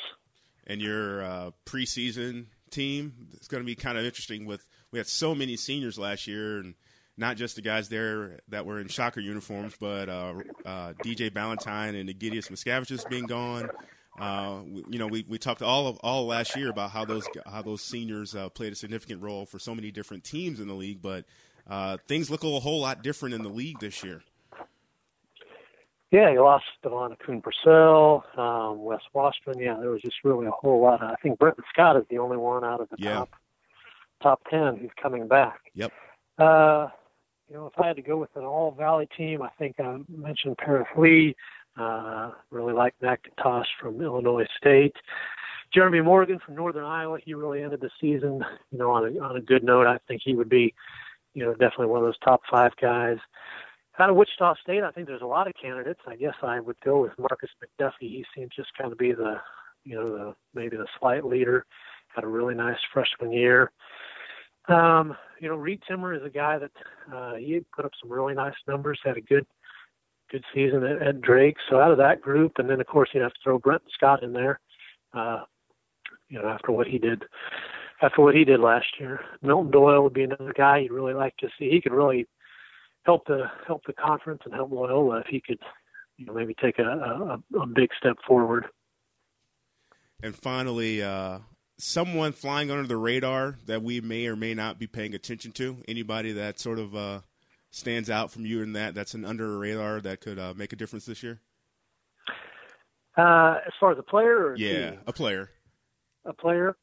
And 0.66 0.80
your 0.80 1.24
uh, 1.24 1.50
preseason 1.66 2.46
team, 2.70 3.28
it's 3.34 3.48
going 3.48 3.62
to 3.62 3.66
be 3.66 3.74
kind 3.74 3.98
of 3.98 4.04
interesting. 4.04 4.46
With 4.46 4.66
we 4.90 4.98
had 4.98 5.06
so 5.06 5.34
many 5.34 5.56
seniors 5.56 5.98
last 5.98 6.26
year, 6.26 6.58
and 6.58 6.74
not 7.16 7.36
just 7.36 7.56
the 7.56 7.62
guys 7.62 7.88
there 7.88 8.40
that 8.48 8.66
were 8.66 8.80
in 8.80 8.88
shocker 8.88 9.20
uniforms, 9.20 9.74
but 9.78 10.08
uh, 10.08 10.34
uh, 10.64 10.92
DJ 11.04 11.30
Balentine 11.30 11.98
and 11.98 12.08
the 12.08 12.14
Egidijus 12.14 12.50
Mockevicius 12.50 13.08
being 13.08 13.26
gone. 13.26 13.68
Uh, 14.18 14.60
you 14.90 14.98
know, 14.98 15.06
we, 15.06 15.24
we 15.26 15.38
talked 15.38 15.62
all 15.62 15.86
of 15.86 15.96
all 15.98 16.26
last 16.26 16.54
year 16.54 16.68
about 16.68 16.90
how 16.90 17.04
those 17.04 17.26
how 17.46 17.62
those 17.62 17.82
seniors 17.82 18.34
uh, 18.34 18.48
played 18.50 18.72
a 18.72 18.76
significant 18.76 19.22
role 19.22 19.46
for 19.46 19.58
so 19.58 19.74
many 19.74 19.90
different 19.90 20.22
teams 20.22 20.60
in 20.60 20.68
the 20.68 20.74
league, 20.74 21.00
but 21.00 21.24
uh, 21.68 21.96
things 22.08 22.30
look 22.30 22.44
a 22.44 22.60
whole 22.60 22.80
lot 22.80 23.02
different 23.02 23.34
in 23.34 23.42
the 23.42 23.48
league 23.48 23.78
this 23.80 24.04
year. 24.04 24.22
Yeah, 26.12 26.30
you 26.30 26.42
lost 26.42 26.66
Devon 26.82 27.16
Coon 27.24 27.40
Purcell, 27.40 28.22
um, 28.36 28.84
Wes 28.84 29.00
Washpun. 29.14 29.58
Yeah, 29.58 29.78
there 29.80 29.88
was 29.88 30.02
just 30.02 30.16
really 30.24 30.46
a 30.46 30.50
whole 30.50 30.82
lot. 30.82 31.02
I 31.02 31.14
think 31.22 31.38
Brenton 31.38 31.64
Scott 31.72 31.96
is 31.96 32.04
the 32.10 32.18
only 32.18 32.36
one 32.36 32.64
out 32.64 32.82
of 32.82 32.90
the 32.90 32.96
yeah. 32.98 33.14
top 33.14 33.30
top 34.22 34.40
ten 34.50 34.76
who's 34.76 34.90
coming 35.02 35.26
back. 35.26 35.58
Yep. 35.74 35.90
Uh, 36.38 36.88
you 37.48 37.56
know, 37.56 37.66
if 37.66 37.72
I 37.80 37.86
had 37.86 37.96
to 37.96 38.02
go 38.02 38.18
with 38.18 38.28
an 38.36 38.44
all 38.44 38.72
Valley 38.72 39.08
team, 39.16 39.40
I 39.40 39.48
think 39.58 39.80
I 39.80 40.00
mentioned 40.08 40.58
Paris 40.58 40.86
Lee. 40.98 41.34
Uh, 41.80 42.32
really 42.50 42.74
like 42.74 42.94
McIntosh 43.02 43.64
from 43.80 44.02
Illinois 44.02 44.46
State. 44.58 44.94
Jeremy 45.72 46.02
Morgan 46.02 46.38
from 46.44 46.54
Northern 46.54 46.84
Iowa. 46.84 47.20
He 47.24 47.32
really 47.32 47.62
ended 47.62 47.80
the 47.80 47.90
season, 47.98 48.44
you 48.70 48.78
know, 48.78 48.90
on 48.90 49.16
a 49.16 49.18
on 49.18 49.36
a 49.36 49.40
good 49.40 49.64
note. 49.64 49.86
I 49.86 49.98
think 50.06 50.20
he 50.22 50.34
would 50.34 50.50
be, 50.50 50.74
you 51.32 51.42
know, 51.42 51.52
definitely 51.52 51.86
one 51.86 52.00
of 52.00 52.06
those 52.06 52.18
top 52.18 52.42
five 52.50 52.72
guys. 52.76 53.16
Out 53.98 54.10
of 54.10 54.16
Wichita 54.16 54.54
State, 54.62 54.82
I 54.82 54.90
think 54.90 55.06
there's 55.06 55.22
a 55.22 55.26
lot 55.26 55.46
of 55.46 55.52
candidates. 55.60 56.00
I 56.06 56.16
guess 56.16 56.34
I 56.42 56.60
would 56.60 56.80
go 56.84 57.02
with 57.02 57.12
Markis 57.18 57.50
McDuffie. 57.62 57.92
He 58.00 58.24
seems 58.34 58.50
just 58.56 58.70
kind 58.76 58.90
of 58.90 58.98
be 58.98 59.12
the, 59.12 59.36
you 59.84 59.96
know, 59.96 60.12
the 60.12 60.34
maybe 60.54 60.76
the 60.76 60.86
slight 60.98 61.24
leader. 61.24 61.66
Had 62.14 62.24
a 62.24 62.28
really 62.28 62.54
nice 62.54 62.78
freshman 62.92 63.32
year. 63.32 63.70
Um, 64.68 65.16
you 65.40 65.48
know, 65.48 65.56
Reed 65.56 65.82
Timmer 65.86 66.14
is 66.14 66.22
a 66.24 66.30
guy 66.30 66.58
that 66.58 66.70
uh, 67.14 67.34
he 67.34 67.64
put 67.74 67.84
up 67.84 67.92
some 68.00 68.12
really 68.12 68.34
nice 68.34 68.54
numbers, 68.66 69.00
had 69.04 69.16
a 69.16 69.22
good 69.22 69.46
good 70.30 70.44
season 70.54 70.84
at, 70.84 71.02
at 71.02 71.20
Drake. 71.20 71.56
So 71.68 71.78
out 71.78 71.90
of 71.90 71.98
that 71.98 72.22
group, 72.22 72.52
and 72.56 72.68
then 72.70 72.80
of 72.80 72.86
course 72.86 73.10
you'd 73.12 73.22
have 73.22 73.34
to 73.34 73.40
throw 73.44 73.58
Brent 73.58 73.82
Scott 73.92 74.22
in 74.22 74.32
there. 74.32 74.60
Uh, 75.12 75.42
you 76.28 76.40
know, 76.40 76.48
after 76.48 76.72
what 76.72 76.86
he 76.86 76.98
did, 76.98 77.24
after 78.00 78.22
what 78.22 78.34
he 78.34 78.44
did 78.44 78.60
last 78.60 78.86
year, 78.98 79.20
Milton 79.42 79.70
Doyle 79.70 80.02
would 80.02 80.14
be 80.14 80.22
another 80.22 80.54
guy 80.56 80.78
you'd 80.78 80.92
really 80.92 81.12
like 81.12 81.36
to 81.38 81.48
see. 81.58 81.68
He 81.68 81.80
could 81.80 81.92
really 81.92 82.26
help 83.04 83.26
the 83.26 83.44
help 83.66 83.82
the 83.86 83.92
conference 83.92 84.42
and 84.44 84.54
help 84.54 84.70
Loyola 84.72 85.20
if 85.20 85.26
he 85.26 85.40
could, 85.40 85.58
you 86.16 86.26
know, 86.26 86.32
maybe 86.34 86.54
take 86.54 86.78
a, 86.78 86.82
a, 86.82 87.58
a 87.58 87.66
big 87.66 87.90
step 87.98 88.16
forward. 88.26 88.66
And 90.22 90.36
finally, 90.36 91.02
uh, 91.02 91.40
someone 91.78 92.32
flying 92.32 92.70
under 92.70 92.86
the 92.86 92.96
radar 92.96 93.56
that 93.66 93.82
we 93.82 94.00
may 94.00 94.26
or 94.26 94.36
may 94.36 94.54
not 94.54 94.78
be 94.78 94.86
paying 94.86 95.14
attention 95.14 95.50
to. 95.52 95.78
Anybody 95.88 96.32
that 96.32 96.60
sort 96.60 96.78
of 96.78 96.94
uh, 96.94 97.20
stands 97.70 98.08
out 98.08 98.30
from 98.30 98.46
you 98.46 98.62
in 98.62 98.74
that 98.74 98.94
that's 98.94 99.14
an 99.14 99.24
under 99.24 99.58
radar 99.58 100.00
that 100.00 100.20
could 100.20 100.38
uh, 100.38 100.54
make 100.56 100.72
a 100.72 100.76
difference 100.76 101.06
this 101.06 101.22
year? 101.22 101.40
Uh, 103.16 103.56
as 103.66 103.72
far 103.78 103.92
as 103.92 103.98
a 103.98 104.02
player, 104.02 104.46
or 104.46 104.56
yeah, 104.56 104.90
team? 104.92 105.00
a 105.06 105.12
player, 105.12 105.50
a 106.24 106.32
player. 106.32 106.76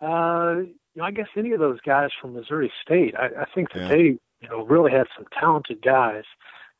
Uh, 0.00 0.56
you 0.58 1.00
know, 1.00 1.04
I 1.04 1.10
guess 1.10 1.26
any 1.36 1.50
of 1.52 1.58
those 1.58 1.80
guys 1.80 2.10
from 2.20 2.34
Missouri 2.34 2.70
State. 2.84 3.14
I, 3.16 3.42
I 3.42 3.44
think 3.54 3.72
that 3.72 3.80
Yeah. 3.80 3.88
they, 3.88 4.18
you 4.44 4.50
know, 4.50 4.64
really 4.64 4.92
had 4.92 5.06
some 5.16 5.26
talented 5.38 5.82
guys. 5.82 6.24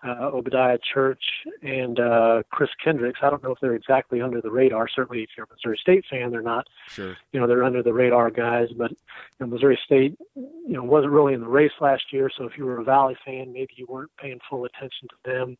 Uh, 0.07 0.29
Obediah 0.35 0.77
Church 0.93 1.23
and 1.63 1.99
uh, 1.99 2.43
Chris 2.53 2.69
Kendrix. 2.85 3.15
I 3.23 3.31
don't 3.31 3.43
know 3.43 3.53
if 3.53 3.59
they're 3.63 3.75
exactly 3.75 4.21
under 4.21 4.43
the 4.43 4.51
radar. 4.51 4.87
Certainly, 4.87 5.23
if 5.23 5.31
you're 5.35 5.47
a 5.47 5.55
Missouri 5.55 5.79
State 5.81 6.05
fan, 6.11 6.31
they're 6.31 6.43
not. 6.43 6.67
sure. 6.89 7.17
You 7.33 7.41
know, 7.41 7.47
they're 7.47 7.65
under 7.65 7.83
the 7.83 7.95
radar 7.95 8.31
guys. 8.31 8.69
But 8.77 8.91
you 8.91 8.97
know, 9.41 9.47
Missouri 9.47 9.79
State, 9.83 10.19
you 10.37 10.75
know, 10.75 10.85
wasn't 10.85 11.15
really 11.15 11.33
in 11.33 11.41
the 11.41 11.49
race 11.49 11.73
last 11.81 12.13
year. 12.13 12.31
So 12.37 12.45
if 12.45 12.59
you 12.59 12.67
were 12.67 12.81
a 12.81 12.85
Valley 12.85 13.17
fan, 13.25 13.51
maybe 13.51 13.73
you 13.77 13.87
weren't 13.89 14.11
paying 14.21 14.41
full 14.51 14.67
attention 14.67 15.09
to 15.09 15.17
them. 15.25 15.57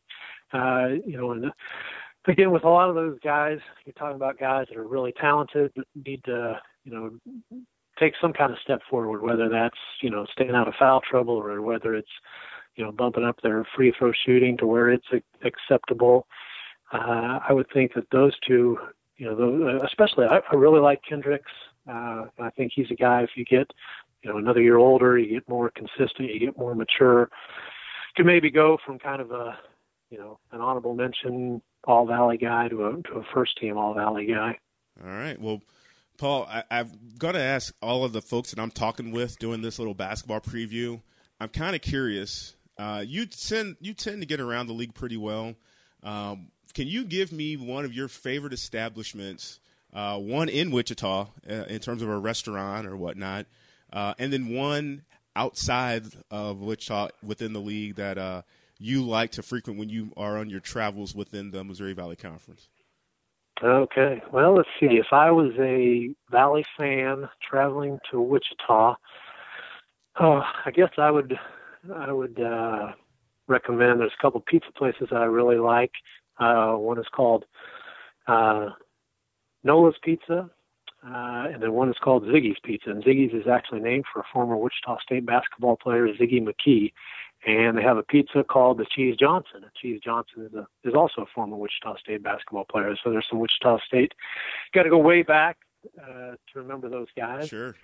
Uh, 0.53 0.89
you 1.07 1.17
know, 1.17 1.31
and 1.31 1.51
again, 2.27 2.51
with 2.51 2.65
a 2.65 2.69
lot 2.69 2.89
of 2.89 2.95
those 2.95 3.17
guys, 3.23 3.57
you're 3.83 3.93
talking 3.93 4.15
about 4.15 4.37
guys 4.37 4.67
that 4.69 4.77
are 4.77 4.87
really 4.87 5.13
talented, 5.19 5.71
but 5.75 5.85
need 6.05 6.23
to, 6.25 6.59
you 6.83 6.91
know, 6.93 7.65
take 7.99 8.13
some 8.21 8.33
kind 8.33 8.51
of 8.51 8.59
step 8.59 8.81
forward, 8.89 9.21
whether 9.21 9.49
that's, 9.49 9.77
you 10.01 10.09
know, 10.09 10.25
staying 10.31 10.55
out 10.55 10.67
of 10.67 10.73
foul 10.77 11.01
trouble 11.01 11.35
or 11.35 11.61
whether 11.61 11.93
it's, 11.95 12.09
you 12.75 12.83
know, 12.83 12.91
bumping 12.91 13.23
up 13.23 13.41
their 13.41 13.65
free 13.75 13.93
throw 13.97 14.11
shooting 14.25 14.57
to 14.57 14.67
where 14.67 14.89
it's 14.89 15.07
acceptable. 15.43 16.27
Uh, 16.91 17.39
I 17.47 17.53
would 17.53 17.67
think 17.73 17.93
that 17.93 18.09
those 18.11 18.33
two, 18.45 18.77
you 19.17 19.25
know, 19.25 19.35
those, 19.35 19.81
especially 19.85 20.25
I, 20.25 20.39
I 20.51 20.55
really 20.55 20.81
like 20.81 21.01
Kendrix. 21.09 21.39
Uh, 21.89 22.25
I 22.39 22.49
think 22.57 22.71
he's 22.75 22.91
a 22.91 22.95
guy. 22.95 23.21
If 23.21 23.31
you 23.35 23.45
get, 23.45 23.71
you 24.21 24.29
know, 24.29 24.37
another 24.37 24.61
year 24.61 24.77
older, 24.77 25.17
you 25.17 25.35
get 25.35 25.47
more 25.47 25.71
consistent, 25.71 26.33
you 26.33 26.39
get 26.39 26.57
more 26.57 26.75
mature. 26.75 27.29
Could 28.15 28.25
maybe 28.25 28.49
go 28.49 28.77
from 28.85 28.99
kind 28.99 29.21
of 29.21 29.31
a, 29.31 29.57
you 30.09 30.17
know, 30.17 30.39
an 30.51 30.61
honorable 30.61 30.95
mention 30.95 31.61
All 31.85 32.05
Valley 32.05 32.37
guy 32.37 32.67
to 32.69 32.87
a 32.87 33.01
to 33.03 33.19
a 33.19 33.23
first 33.33 33.57
team 33.59 33.77
All 33.77 33.93
Valley 33.93 34.25
guy. 34.25 34.57
All 35.03 35.11
right. 35.11 35.39
Well, 35.39 35.61
Paul, 36.17 36.47
I, 36.49 36.63
I've 36.71 37.17
got 37.17 37.33
to 37.33 37.41
ask 37.41 37.73
all 37.81 38.03
of 38.03 38.13
the 38.13 38.21
folks 38.21 38.51
that 38.51 38.61
I'm 38.61 38.71
talking 38.71 39.11
with 39.11 39.37
doing 39.39 39.61
this 39.61 39.79
little 39.79 39.93
basketball 39.93 40.41
preview. 40.41 41.01
I'm 41.39 41.49
kind 41.49 41.75
of 41.75 41.81
curious. 41.81 42.55
Uh, 42.77 43.03
you 43.05 43.25
tend 43.25 43.77
you 43.79 43.93
tend 43.93 44.21
to 44.21 44.25
get 44.25 44.39
around 44.39 44.67
the 44.67 44.73
league 44.73 44.93
pretty 44.93 45.17
well. 45.17 45.55
Um, 46.03 46.51
can 46.73 46.87
you 46.87 47.05
give 47.05 47.31
me 47.31 47.55
one 47.55 47.85
of 47.85 47.93
your 47.93 48.07
favorite 48.07 48.53
establishments, 48.53 49.59
uh, 49.93 50.17
one 50.19 50.49
in 50.49 50.71
Wichita 50.71 51.27
uh, 51.49 51.53
in 51.53 51.79
terms 51.79 52.01
of 52.01 52.09
a 52.09 52.17
restaurant 52.17 52.85
or 52.85 52.97
whatnot, 52.97 53.45
uh, 53.93 54.13
and 54.19 54.31
then 54.31 54.53
one 54.53 55.03
outside 55.35 56.03
of 56.31 56.59
Wichita 56.59 57.09
within 57.23 57.53
the 57.53 57.61
league 57.61 57.95
that 57.95 58.17
uh, 58.17 58.41
you 58.77 59.03
like 59.03 59.31
to 59.31 59.43
frequent 59.43 59.79
when 59.79 59.89
you 59.89 60.11
are 60.17 60.37
on 60.37 60.49
your 60.49 60.59
travels 60.59 61.15
within 61.15 61.51
the 61.51 61.63
Missouri 61.63 61.93
Valley 61.93 62.15
Conference? 62.15 62.67
Okay. 63.63 64.21
Well, 64.31 64.55
let's 64.55 64.69
see. 64.79 64.97
If 64.97 65.07
I 65.11 65.31
was 65.31 65.53
a 65.59 66.13
Valley 66.29 66.65
fan 66.77 67.29
traveling 67.47 67.99
to 68.11 68.19
Wichita, 68.19 68.95
oh, 70.19 70.41
I 70.65 70.71
guess 70.71 70.91
I 70.97 71.09
would 71.09 71.37
I 71.93 72.11
would 72.11 72.39
uh, 72.39 72.91
recommend. 73.47 73.99
There's 73.99 74.11
a 74.17 74.21
couple 74.21 74.41
pizza 74.41 74.71
places 74.75 75.07
that 75.11 75.21
I 75.21 75.25
really 75.25 75.57
like. 75.57 75.91
Uh, 76.37 76.73
one 76.73 76.99
is 76.99 77.07
called 77.13 77.45
uh, 78.27 78.69
Knolla's 79.63 79.95
Pizza, 80.03 80.49
uh, 81.05 81.45
and 81.53 81.61
then 81.63 81.71
one 81.73 81.89
is 81.89 81.97
called 82.03 82.23
Ziggy's 82.23 82.59
Pizza. 82.63 82.89
And 82.89 83.03
Ziggy's 83.03 83.33
is 83.33 83.47
actually 83.47 83.79
named 83.79 84.05
for 84.11 84.19
a 84.19 84.25
former 84.33 84.57
Wichita 84.57 84.99
State 84.99 85.25
basketball 85.25 85.77
player, 85.77 86.07
Ziggy 86.09 86.45
McKee. 86.45 86.91
And 87.45 87.77
they 87.77 87.83
have 87.83 87.97
a 87.97 88.03
pizza 88.03 88.43
called 88.43 88.79
the 88.79 88.85
Cheese 88.85 89.15
Johnson. 89.17 89.57
And 89.63 89.71
Cheese 89.79 90.01
Johnson 90.03 90.47
is 90.47 90.53
a 90.53 90.67
is 90.83 90.95
also 90.95 91.21
a 91.21 91.25
former 91.33 91.55
Wichita 91.55 91.97
State 91.97 92.23
basketball 92.23 92.65
player. 92.65 92.95
So 93.03 93.11
there's 93.11 93.27
some 93.29 93.39
Wichita 93.39 93.79
State. 93.85 94.13
Got 94.73 94.83
to 94.83 94.89
go 94.89 94.97
way 94.97 95.21
back 95.21 95.57
uh, 96.01 96.31
to 96.31 96.37
remember 96.55 96.89
those 96.89 97.07
guys. 97.15 97.49
Sure. 97.49 97.75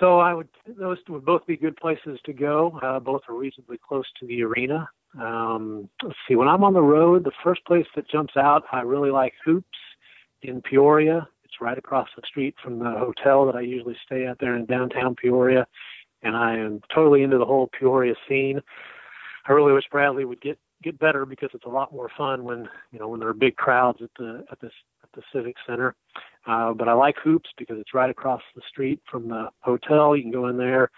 So 0.00 0.18
I 0.18 0.34
would 0.34 0.48
those 0.66 0.98
would 1.08 1.24
both 1.24 1.46
be 1.46 1.56
good 1.56 1.76
places 1.76 2.18
to 2.24 2.32
go. 2.32 2.78
Uh, 2.82 3.00
both 3.00 3.22
are 3.28 3.34
reasonably 3.34 3.78
close 3.78 4.06
to 4.20 4.26
the 4.26 4.42
arena. 4.42 4.88
Um, 5.18 5.88
let's 6.02 6.16
see. 6.28 6.34
When 6.34 6.48
I'm 6.48 6.64
on 6.64 6.74
the 6.74 6.82
road, 6.82 7.24
the 7.24 7.32
first 7.42 7.64
place 7.64 7.86
that 7.94 8.08
jumps 8.08 8.36
out, 8.36 8.64
I 8.72 8.82
really 8.82 9.10
like 9.10 9.32
Hoops 9.44 9.78
in 10.42 10.60
Peoria. 10.60 11.28
It's 11.44 11.60
right 11.60 11.78
across 11.78 12.08
the 12.16 12.22
street 12.26 12.54
from 12.62 12.78
the 12.78 12.90
hotel 12.90 13.46
that 13.46 13.56
I 13.56 13.62
usually 13.62 13.96
stay 14.04 14.26
at 14.26 14.38
there 14.38 14.56
in 14.56 14.66
downtown 14.66 15.14
Peoria, 15.14 15.66
and 16.26 16.36
I 16.36 16.56
am 16.56 16.80
totally 16.92 17.22
into 17.22 17.38
the 17.38 17.44
whole 17.44 17.68
Peoria 17.78 18.14
scene. 18.28 18.60
I 19.46 19.52
really 19.52 19.72
wish 19.72 19.84
Bradley 19.90 20.24
would 20.24 20.40
get 20.40 20.58
get 20.82 20.98
better 20.98 21.24
because 21.24 21.50
it's 21.54 21.64
a 21.64 21.70
lot 21.70 21.92
more 21.92 22.10
fun 22.16 22.44
when 22.44 22.68
you 22.92 22.98
know 22.98 23.08
when 23.08 23.20
there 23.20 23.28
are 23.28 23.34
big 23.34 23.56
crowds 23.56 24.00
at 24.02 24.10
the 24.18 24.44
at 24.50 24.60
this 24.60 24.72
at 25.02 25.08
the 25.14 25.22
civic 25.32 25.54
center. 25.66 25.94
Uh, 26.46 26.72
but 26.72 26.88
I 26.88 26.92
like 26.92 27.16
hoops 27.22 27.50
because 27.56 27.78
it's 27.78 27.94
right 27.94 28.10
across 28.10 28.42
the 28.54 28.62
street 28.68 29.00
from 29.10 29.28
the 29.28 29.48
hotel. 29.60 30.16
You 30.16 30.22
can 30.22 30.32
go 30.32 30.48
in 30.48 30.56
there, 30.56 30.90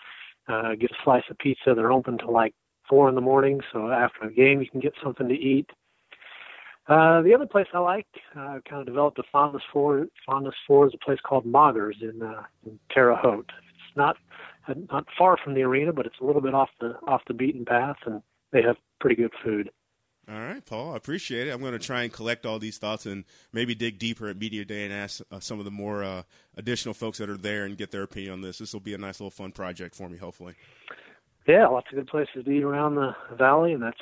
uh, 0.48 0.74
get 0.74 0.90
a 0.90 0.96
slice 1.04 1.24
of 1.30 1.38
pizza. 1.38 1.74
They're 1.74 1.92
open 1.92 2.18
till 2.18 2.32
like 2.32 2.54
four 2.88 3.08
in 3.08 3.14
the 3.14 3.20
morning, 3.20 3.60
so 3.72 3.90
after 3.90 4.24
a 4.24 4.32
game 4.32 4.60
you 4.60 4.70
can 4.70 4.80
get 4.80 4.94
something 5.02 5.28
to 5.28 5.34
eat. 5.34 5.70
Uh, 6.88 7.20
the 7.20 7.34
other 7.34 7.44
place 7.44 7.66
I 7.74 7.80
like, 7.80 8.06
uh, 8.34 8.60
kind 8.66 8.80
of 8.80 8.86
developed 8.86 9.18
a 9.18 9.22
fondness 9.30 9.62
for, 9.70 10.06
fondness 10.24 10.54
for, 10.66 10.86
is 10.86 10.94
a 10.94 11.04
place 11.04 11.18
called 11.22 11.44
Moggers 11.44 12.00
in, 12.00 12.22
uh, 12.22 12.44
in 12.64 12.78
Terre 12.90 13.14
Haute. 13.14 13.52
It's 13.58 13.94
not 13.96 14.16
not 14.90 15.06
far 15.16 15.36
from 15.42 15.54
the 15.54 15.62
arena, 15.62 15.92
but 15.92 16.06
it's 16.06 16.18
a 16.20 16.24
little 16.24 16.42
bit 16.42 16.54
off 16.54 16.70
the 16.80 16.96
off 17.06 17.22
the 17.26 17.34
beaten 17.34 17.64
path, 17.64 17.96
and 18.06 18.22
they 18.52 18.62
have 18.62 18.76
pretty 19.00 19.16
good 19.16 19.32
food. 19.44 19.70
All 20.30 20.38
right, 20.38 20.62
Paul, 20.64 20.92
I 20.92 20.96
appreciate 20.96 21.46
it. 21.46 21.52
I'm 21.52 21.60
going 21.60 21.72
to 21.72 21.78
try 21.78 22.02
and 22.02 22.12
collect 22.12 22.44
all 22.44 22.58
these 22.58 22.76
thoughts 22.76 23.06
and 23.06 23.24
maybe 23.50 23.74
dig 23.74 23.98
deeper 23.98 24.28
at 24.28 24.36
Media 24.36 24.62
Day 24.62 24.84
and 24.84 24.92
ask 24.92 25.22
uh, 25.32 25.40
some 25.40 25.58
of 25.58 25.64
the 25.64 25.70
more 25.70 26.04
uh, 26.04 26.22
additional 26.54 26.92
folks 26.92 27.16
that 27.16 27.30
are 27.30 27.38
there 27.38 27.64
and 27.64 27.78
get 27.78 27.92
their 27.92 28.02
opinion 28.02 28.34
on 28.34 28.40
this. 28.42 28.58
This 28.58 28.74
will 28.74 28.80
be 28.80 28.92
a 28.92 28.98
nice 28.98 29.20
little 29.20 29.30
fun 29.30 29.52
project 29.52 29.94
for 29.94 30.06
me, 30.06 30.18
hopefully. 30.18 30.52
Yeah, 31.46 31.66
lots 31.68 31.86
of 31.90 31.96
good 31.96 32.08
places 32.08 32.44
to 32.44 32.50
eat 32.50 32.62
around 32.62 32.96
the 32.96 33.16
valley, 33.38 33.72
and 33.72 33.82
that's 33.82 33.96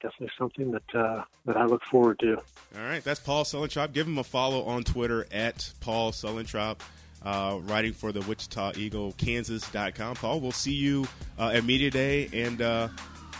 definitely 0.00 0.30
something 0.38 0.70
that 0.70 0.94
uh, 0.94 1.24
that 1.46 1.56
I 1.56 1.64
look 1.64 1.82
forward 1.90 2.20
to. 2.20 2.36
All 2.36 2.84
right, 2.84 3.02
that's 3.02 3.18
Paul 3.18 3.42
Sullentrop. 3.42 3.92
Give 3.92 4.06
him 4.06 4.18
a 4.18 4.24
follow 4.24 4.62
on 4.62 4.84
Twitter 4.84 5.26
at 5.32 5.72
Paul 5.80 6.12
Sullentrop, 6.12 6.78
uh, 7.24 7.58
writing 7.62 7.92
for 7.92 8.12
the 8.12 8.20
Wichita 8.22 8.72
Eagle, 8.76 9.12
Kansas.com. 9.12 10.16
Paul, 10.16 10.40
we'll 10.40 10.52
see 10.52 10.72
you 10.72 11.06
uh, 11.38 11.50
at 11.54 11.64
Media 11.64 11.90
Day 11.90 12.28
and 12.32 12.62
uh, 12.62 12.88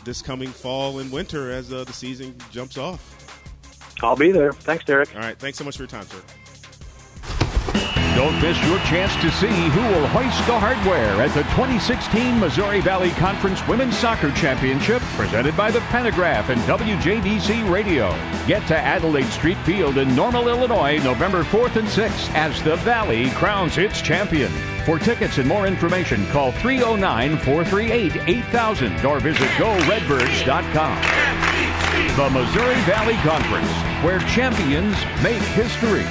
this 0.05 0.23
coming 0.23 0.49
fall 0.49 0.99
and 0.99 1.13
winter 1.13 1.51
as 1.51 1.73
uh, 1.73 1.85
the 1.85 1.93
season 1.93 2.35
jumps 2.51 2.79
off. 2.79 3.15
I'll 4.03 4.17
be 4.17 4.31
there. 4.31 4.53
Thanks, 4.53 4.85
Derek. 4.85 5.15
All 5.15 5.21
right, 5.21 5.39
thanks 5.39 5.59
so 5.59 5.65
much 5.65 5.77
for 5.77 5.83
your 5.83 5.89
time, 5.89 6.07
sir. 6.07 6.23
Don't 8.19 8.43
miss 8.43 8.61
your 8.67 8.81
chance 8.81 9.15
to 9.23 9.31
see 9.31 9.47
who 9.47 9.81
will 9.81 10.09
hoist 10.09 10.45
the 10.49 10.59
hardware 10.59 11.23
at 11.23 11.33
the 11.35 11.45
2016 11.55 12.41
Missouri 12.41 12.81
Valley 12.81 13.11
Conference 13.11 13.65
Women's 13.69 13.97
Soccer 13.97 14.33
Championship 14.33 15.01
presented 15.15 15.57
by 15.57 15.71
the 15.71 15.79
Pantagraph 15.83 16.49
and 16.49 16.61
WJBC 16.63 17.71
Radio. 17.71 18.11
Get 18.49 18.67
to 18.67 18.77
Adelaide 18.77 19.29
Street 19.29 19.57
Field 19.59 19.99
in 19.99 20.17
Normal, 20.17 20.49
Illinois, 20.49 20.99
November 21.05 21.45
4th 21.45 21.77
and 21.77 21.87
6th 21.87 22.35
as 22.35 22.61
the 22.65 22.75
Valley 22.79 23.31
crowns 23.31 23.79
its 23.79 24.03
champion. 24.03 24.51
For 24.85 24.99
tickets 24.99 25.39
and 25.39 25.47
more 25.47 25.69
information, 25.69 26.27
call 26.27 26.51
309 26.51 27.39
438 27.39 28.17
8000 28.29 29.05
or 29.05 29.21
visit 29.21 29.49
goredbirds.com. 29.51 30.97
The 32.17 32.31
Missouri 32.31 32.81
Valley 32.83 33.15
Conference, 33.19 33.71
where 34.03 34.19
champions 34.27 34.97
make 35.23 35.41
history. 35.55 36.05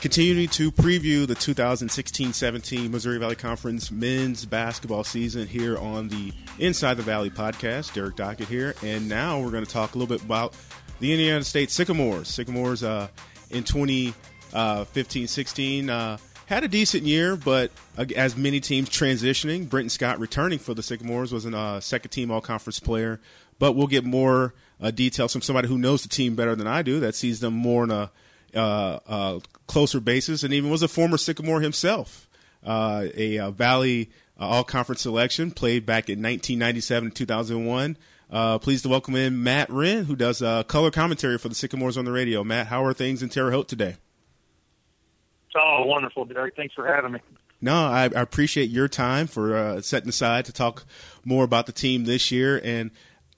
Continuing 0.00 0.46
to 0.50 0.70
preview 0.70 1.26
the 1.26 1.34
2016-17 1.34 2.88
Missouri 2.88 3.18
Valley 3.18 3.34
Conference 3.34 3.90
men's 3.90 4.46
basketball 4.46 5.02
season 5.02 5.44
here 5.48 5.76
on 5.76 6.06
the 6.06 6.32
Inside 6.60 6.94
the 6.94 7.02
Valley 7.02 7.30
podcast. 7.30 7.94
Derek 7.94 8.14
Dockett 8.14 8.46
here, 8.46 8.76
and 8.84 9.08
now 9.08 9.40
we're 9.40 9.50
going 9.50 9.64
to 9.64 9.70
talk 9.70 9.96
a 9.96 9.98
little 9.98 10.16
bit 10.16 10.24
about 10.24 10.54
the 11.00 11.12
Indiana 11.12 11.42
State 11.42 11.72
Sycamores. 11.72 12.28
Sycamores 12.28 12.84
uh, 12.84 13.08
in 13.50 13.64
2015 13.64 15.24
uh, 15.24 15.26
16 15.26 15.90
Uh, 15.90 16.16
had 16.46 16.62
a 16.62 16.68
decent 16.68 17.02
year, 17.02 17.34
but 17.34 17.72
uh, 17.98 18.04
as 18.14 18.36
many 18.36 18.60
teams 18.60 18.88
transitioning, 18.88 19.68
Brenton 19.68 19.90
Scott 19.90 20.20
returning 20.20 20.60
for 20.60 20.74
the 20.74 20.82
Sycamores 20.82 21.32
was 21.32 21.44
a 21.44 21.80
second 21.82 22.10
team 22.10 22.30
all 22.30 22.40
conference 22.40 22.78
player. 22.78 23.20
But 23.58 23.72
we'll 23.72 23.88
get 23.88 24.04
more 24.04 24.54
uh, 24.80 24.92
details 24.92 25.32
from 25.32 25.42
somebody 25.42 25.66
who 25.66 25.76
knows 25.76 26.04
the 26.04 26.08
team 26.08 26.36
better 26.36 26.54
than 26.54 26.68
I 26.68 26.82
do, 26.82 27.00
that 27.00 27.16
sees 27.16 27.40
them 27.40 27.54
more 27.54 27.82
on 27.82 27.90
a 27.90 28.12
closer 28.52 30.00
basis, 30.00 30.42
and 30.42 30.52
even 30.54 30.70
was 30.70 30.82
a 30.82 30.88
former 30.88 31.16
Sycamore 31.16 31.60
himself. 31.60 32.28
Uh, 32.64 33.06
a 33.14 33.50
Valley 33.50 34.10
all 34.38 34.64
conference 34.64 35.02
selection, 35.02 35.50
played 35.50 35.84
back 35.84 36.08
in 36.08 36.18
1997 36.18 37.10
2001. 37.10 37.96
Uh, 38.30 38.58
pleased 38.58 38.82
to 38.82 38.88
welcome 38.88 39.16
in 39.16 39.42
Matt 39.42 39.68
Renn, 39.70 40.04
who 40.04 40.14
does 40.14 40.42
uh, 40.42 40.62
color 40.64 40.90
commentary 40.90 41.38
for 41.38 41.48
the 41.48 41.54
Sycamores 41.54 41.96
on 41.96 42.04
the 42.04 42.12
radio. 42.12 42.44
Matt, 42.44 42.66
how 42.66 42.84
are 42.84 42.92
things 42.92 43.22
in 43.22 43.30
Terre 43.30 43.50
Haute 43.50 43.68
today? 43.68 43.96
Oh, 45.56 45.86
wonderful, 45.86 46.26
Derek. 46.26 46.54
Thanks 46.54 46.74
for 46.74 46.86
having 46.86 47.12
me. 47.12 47.20
No, 47.60 47.74
I, 47.74 48.04
I 48.04 48.20
appreciate 48.20 48.70
your 48.70 48.86
time 48.86 49.26
for 49.26 49.56
uh, 49.56 49.80
setting 49.80 50.10
aside 50.10 50.44
to 50.44 50.52
talk 50.52 50.84
more 51.24 51.42
about 51.42 51.66
the 51.66 51.72
team 51.72 52.04
this 52.04 52.30
year. 52.30 52.60
And 52.62 52.90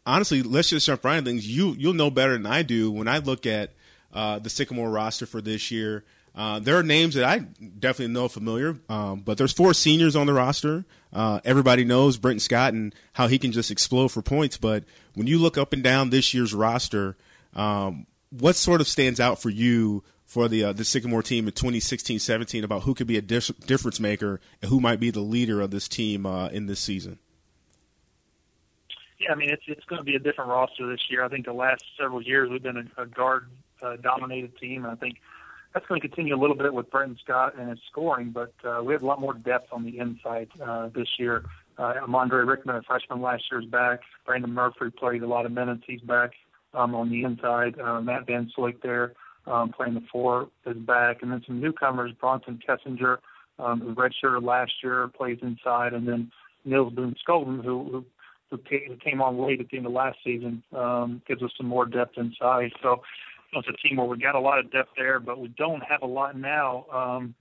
honestly, 0.05 0.43
let's 0.43 0.69
just 0.69 0.87
jump 0.87 1.05
right 1.05 1.19
into 1.19 1.31
things. 1.31 1.49
You 1.49 1.75
you'll 1.79 1.95
know 1.95 2.11
better 2.11 2.33
than 2.33 2.45
I 2.45 2.63
do 2.63 2.91
when 2.91 3.09
I 3.09 3.19
look 3.19 3.47
at 3.47 3.73
uh, 4.13 4.39
the 4.39 4.51
Sycamore 4.51 4.91
roster 4.91 5.27
for 5.27 5.41
this 5.41 5.71
year. 5.71 6.05
Uh, 6.35 6.61
there 6.61 6.77
are 6.77 6.83
names 6.83 7.15
that 7.15 7.25
I 7.25 7.39
definitely 7.39 8.15
know 8.15 8.29
familiar, 8.29 8.77
um, 8.89 9.21
but 9.21 9.37
there's 9.37 9.53
four 9.53 9.75
seniors 9.75 10.15
on 10.15 10.27
the 10.27 10.33
roster. 10.33 10.85
Uh, 11.13 11.41
everybody 11.45 11.85
knows 11.85 12.19
Brenton 12.19 12.41
Scott 12.41 12.73
and 12.73 12.95
how 13.15 13.27
he 13.27 13.39
can 13.39 13.51
just 13.51 13.71
explode 13.71 14.09
for 14.09 14.23
points. 14.23 14.57
But 14.57 14.85
when 15.15 15.27
you 15.27 15.39
look 15.39 15.59
up 15.59 15.73
and 15.73 15.83
down 15.83 16.11
this 16.11 16.33
year's 16.33 16.55
roster, 16.55 17.17
um, 17.55 18.07
what 18.31 18.55
sort 18.55 18.81
of 18.81 18.87
stands 18.87 19.19
out 19.19 19.43
for 19.43 19.51
you 19.51 20.05
for 20.25 20.47
the 20.47 20.63
uh, 20.63 20.73
the 20.73 20.85
Sycamore 20.85 21.25
team 21.25 21.49
in 21.49 21.53
2016-17 21.53 22.63
about 22.63 22.83
who 22.83 22.95
could 22.95 23.09
be 23.09 23.17
a 23.17 23.23
dis- 23.23 23.49
difference 23.49 23.99
maker 23.99 24.41
and 24.63 24.71
who 24.71 24.79
might 24.79 25.01
be 25.01 25.11
the 25.11 25.21
leader 25.21 25.61
of 25.61 25.73
this 25.73 25.89
team 25.89 26.25
uh, 26.25 26.47
in 26.49 26.67
this 26.67 26.79
season? 26.79 27.19
Yeah, 29.19 29.33
I 29.33 29.35
mean 29.35 29.51
it's 29.51 29.65
it's 29.67 29.85
going 29.87 29.99
to 29.99 30.05
be 30.05 30.15
a 30.15 30.21
different 30.21 30.51
roster 30.51 30.89
this 30.89 31.01
year. 31.11 31.25
I 31.25 31.29
think 31.29 31.47
the 31.47 31.53
last 31.53 31.83
several 31.99 32.23
years 32.23 32.49
we've 32.49 32.63
been 32.63 32.89
a, 32.97 33.03
a 33.03 33.07
guard 33.07 33.49
uh, 33.83 33.97
dominated 33.97 34.57
team, 34.59 34.85
and 34.85 34.93
I 34.93 34.97
think 34.97 35.17
that's 35.73 35.87
going 35.87 36.01
to 36.01 36.09
continue 36.09 36.35
a 36.35 36.41
little 36.41 36.57
bit 36.57 36.75
with 36.75 36.91
Brenton 36.91 37.17
Scott 37.23 37.55
and 37.59 37.71
his 37.71 37.79
scoring. 37.91 38.31
But 38.31 38.53
uh, 38.65 38.83
we 38.83 38.93
have 38.93 39.03
a 39.03 39.07
lot 39.07 39.21
more 39.21 39.35
depth 39.35 39.69
on 39.73 39.85
the 39.85 39.99
inside 39.99 40.49
uh, 40.63 40.89
this 40.95 41.09
year. 41.19 41.45
Uh, 41.79 41.95
Rickman, 42.07 42.77
a 42.77 42.83
freshman 42.83 43.23
last 43.23 43.45
year, 43.51 43.61
is 43.61 43.67
back. 43.67 44.01
Brandon 44.27 44.53
Murphy 44.53 44.91
played 44.91 45.23
a 45.23 45.27
lot 45.27 45.47
of 45.47 45.53
minutes. 45.53 45.83
He's 45.87 46.01
back 46.01 46.33
um, 46.75 46.95
on 46.95 47.09
the 47.09 47.25
inside. 47.25 47.79
Uh, 47.81 48.01
Matt 48.01 48.27
Van 48.27 48.51
Slyck 48.57 48.83
there 48.83 49.15
um, 49.47 49.71
playing 49.71 49.95
the 49.95 50.03
four, 50.13 50.49
is 50.67 50.77
back. 50.77 51.23
And 51.23 51.33
then 51.33 51.43
some 51.47 51.61
newcomers, 51.61 52.13
Bronson 52.21 52.61
Kessinger, 52.67 53.19
um, 53.59 53.81
who 53.81 53.95
redshirted 53.95 54.43
last 54.43 54.73
year, 54.83 55.09
plays 55.09 55.39
inside. 55.43 55.95
And 55.95 56.07
then 56.07 56.31
Nils 56.65 56.93
Boone 56.93 57.15
Skolden, 57.27 57.65
who, 57.65 57.89
who 57.91 58.05
who 58.51 58.59
came 58.97 59.23
on 59.23 59.39
late 59.39 59.61
at 59.61 59.69
the 59.71 59.77
end 59.77 59.87
of 59.87 59.93
last 59.93 60.19
season, 60.25 60.61
um, 60.77 61.23
gives 61.27 61.41
us 61.41 61.53
some 61.57 61.67
more 61.67 61.87
depth 61.87 62.19
inside. 62.19 62.73
So 62.83 63.03
it's 63.53 63.69
a 63.69 63.89
team 63.89 63.97
where 63.97 64.07
we 64.07 64.19
got 64.19 64.35
a 64.35 64.41
lot 64.41 64.59
of 64.59 64.71
depth 64.71 64.91
there, 64.97 65.19
but 65.19 65.41
we 65.41 65.49
don't 65.49 65.83
have 65.83 66.03
a 66.03 66.07
lot 66.07 66.37
now 66.37 66.87
um, 66.93 67.35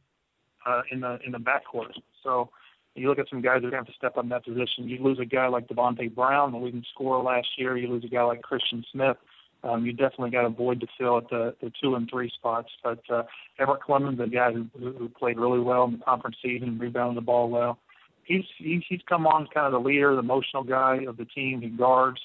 uh, 0.65 0.81
in 0.91 1.01
the 1.01 1.19
in 1.25 1.31
the 1.31 1.37
backcourt. 1.37 1.91
So 2.23 2.49
you 2.95 3.07
look 3.07 3.19
at 3.19 3.29
some 3.29 3.41
guys 3.41 3.61
that 3.61 3.67
are 3.67 3.71
going 3.71 3.83
to 3.83 3.85
have 3.85 3.87
to 3.87 3.93
step 3.93 4.17
up 4.17 4.23
in 4.23 4.29
that 4.29 4.43
position. 4.43 4.89
You 4.89 5.03
lose 5.03 5.19
a 5.19 5.25
guy 5.25 5.47
like 5.47 5.67
Devonte 5.67 6.13
Brown, 6.13 6.51
the 6.51 6.57
leading 6.57 6.83
scorer 6.93 7.21
last 7.21 7.47
year. 7.57 7.77
You 7.77 7.87
lose 7.87 8.03
a 8.03 8.07
guy 8.07 8.23
like 8.23 8.41
Khristian 8.41 8.83
Smith, 8.91 9.17
um, 9.63 9.85
you 9.85 9.91
definitely 9.91 10.31
got 10.31 10.45
a 10.45 10.49
void 10.49 10.79
to 10.79 10.87
fill 10.97 11.17
at 11.17 11.29
the, 11.29 11.53
the 11.61 11.71
two 11.81 11.95
and 11.95 12.09
three 12.09 12.31
spots. 12.33 12.69
But 12.83 12.99
uh, 13.09 13.23
Everett 13.59 13.81
Clemons, 13.81 14.23
a 14.23 14.27
guy 14.27 14.53
who, 14.53 14.67
who 14.77 15.09
played 15.09 15.37
really 15.37 15.59
well 15.59 15.85
in 15.85 15.93
the 15.93 16.05
conference 16.05 16.37
season, 16.41 16.79
rebounded 16.79 17.17
the 17.17 17.25
ball 17.25 17.49
well. 17.49 17.79
He's 18.23 18.45
he's 18.57 18.83
he's 18.87 19.01
come 19.09 19.25
on 19.25 19.47
kind 19.53 19.65
of 19.65 19.73
the 19.73 19.85
leader, 19.85 20.13
the 20.13 20.19
emotional 20.19 20.63
guy 20.63 20.99
of 21.07 21.17
the 21.17 21.25
team. 21.25 21.61
He 21.61 21.69
guards. 21.69 22.21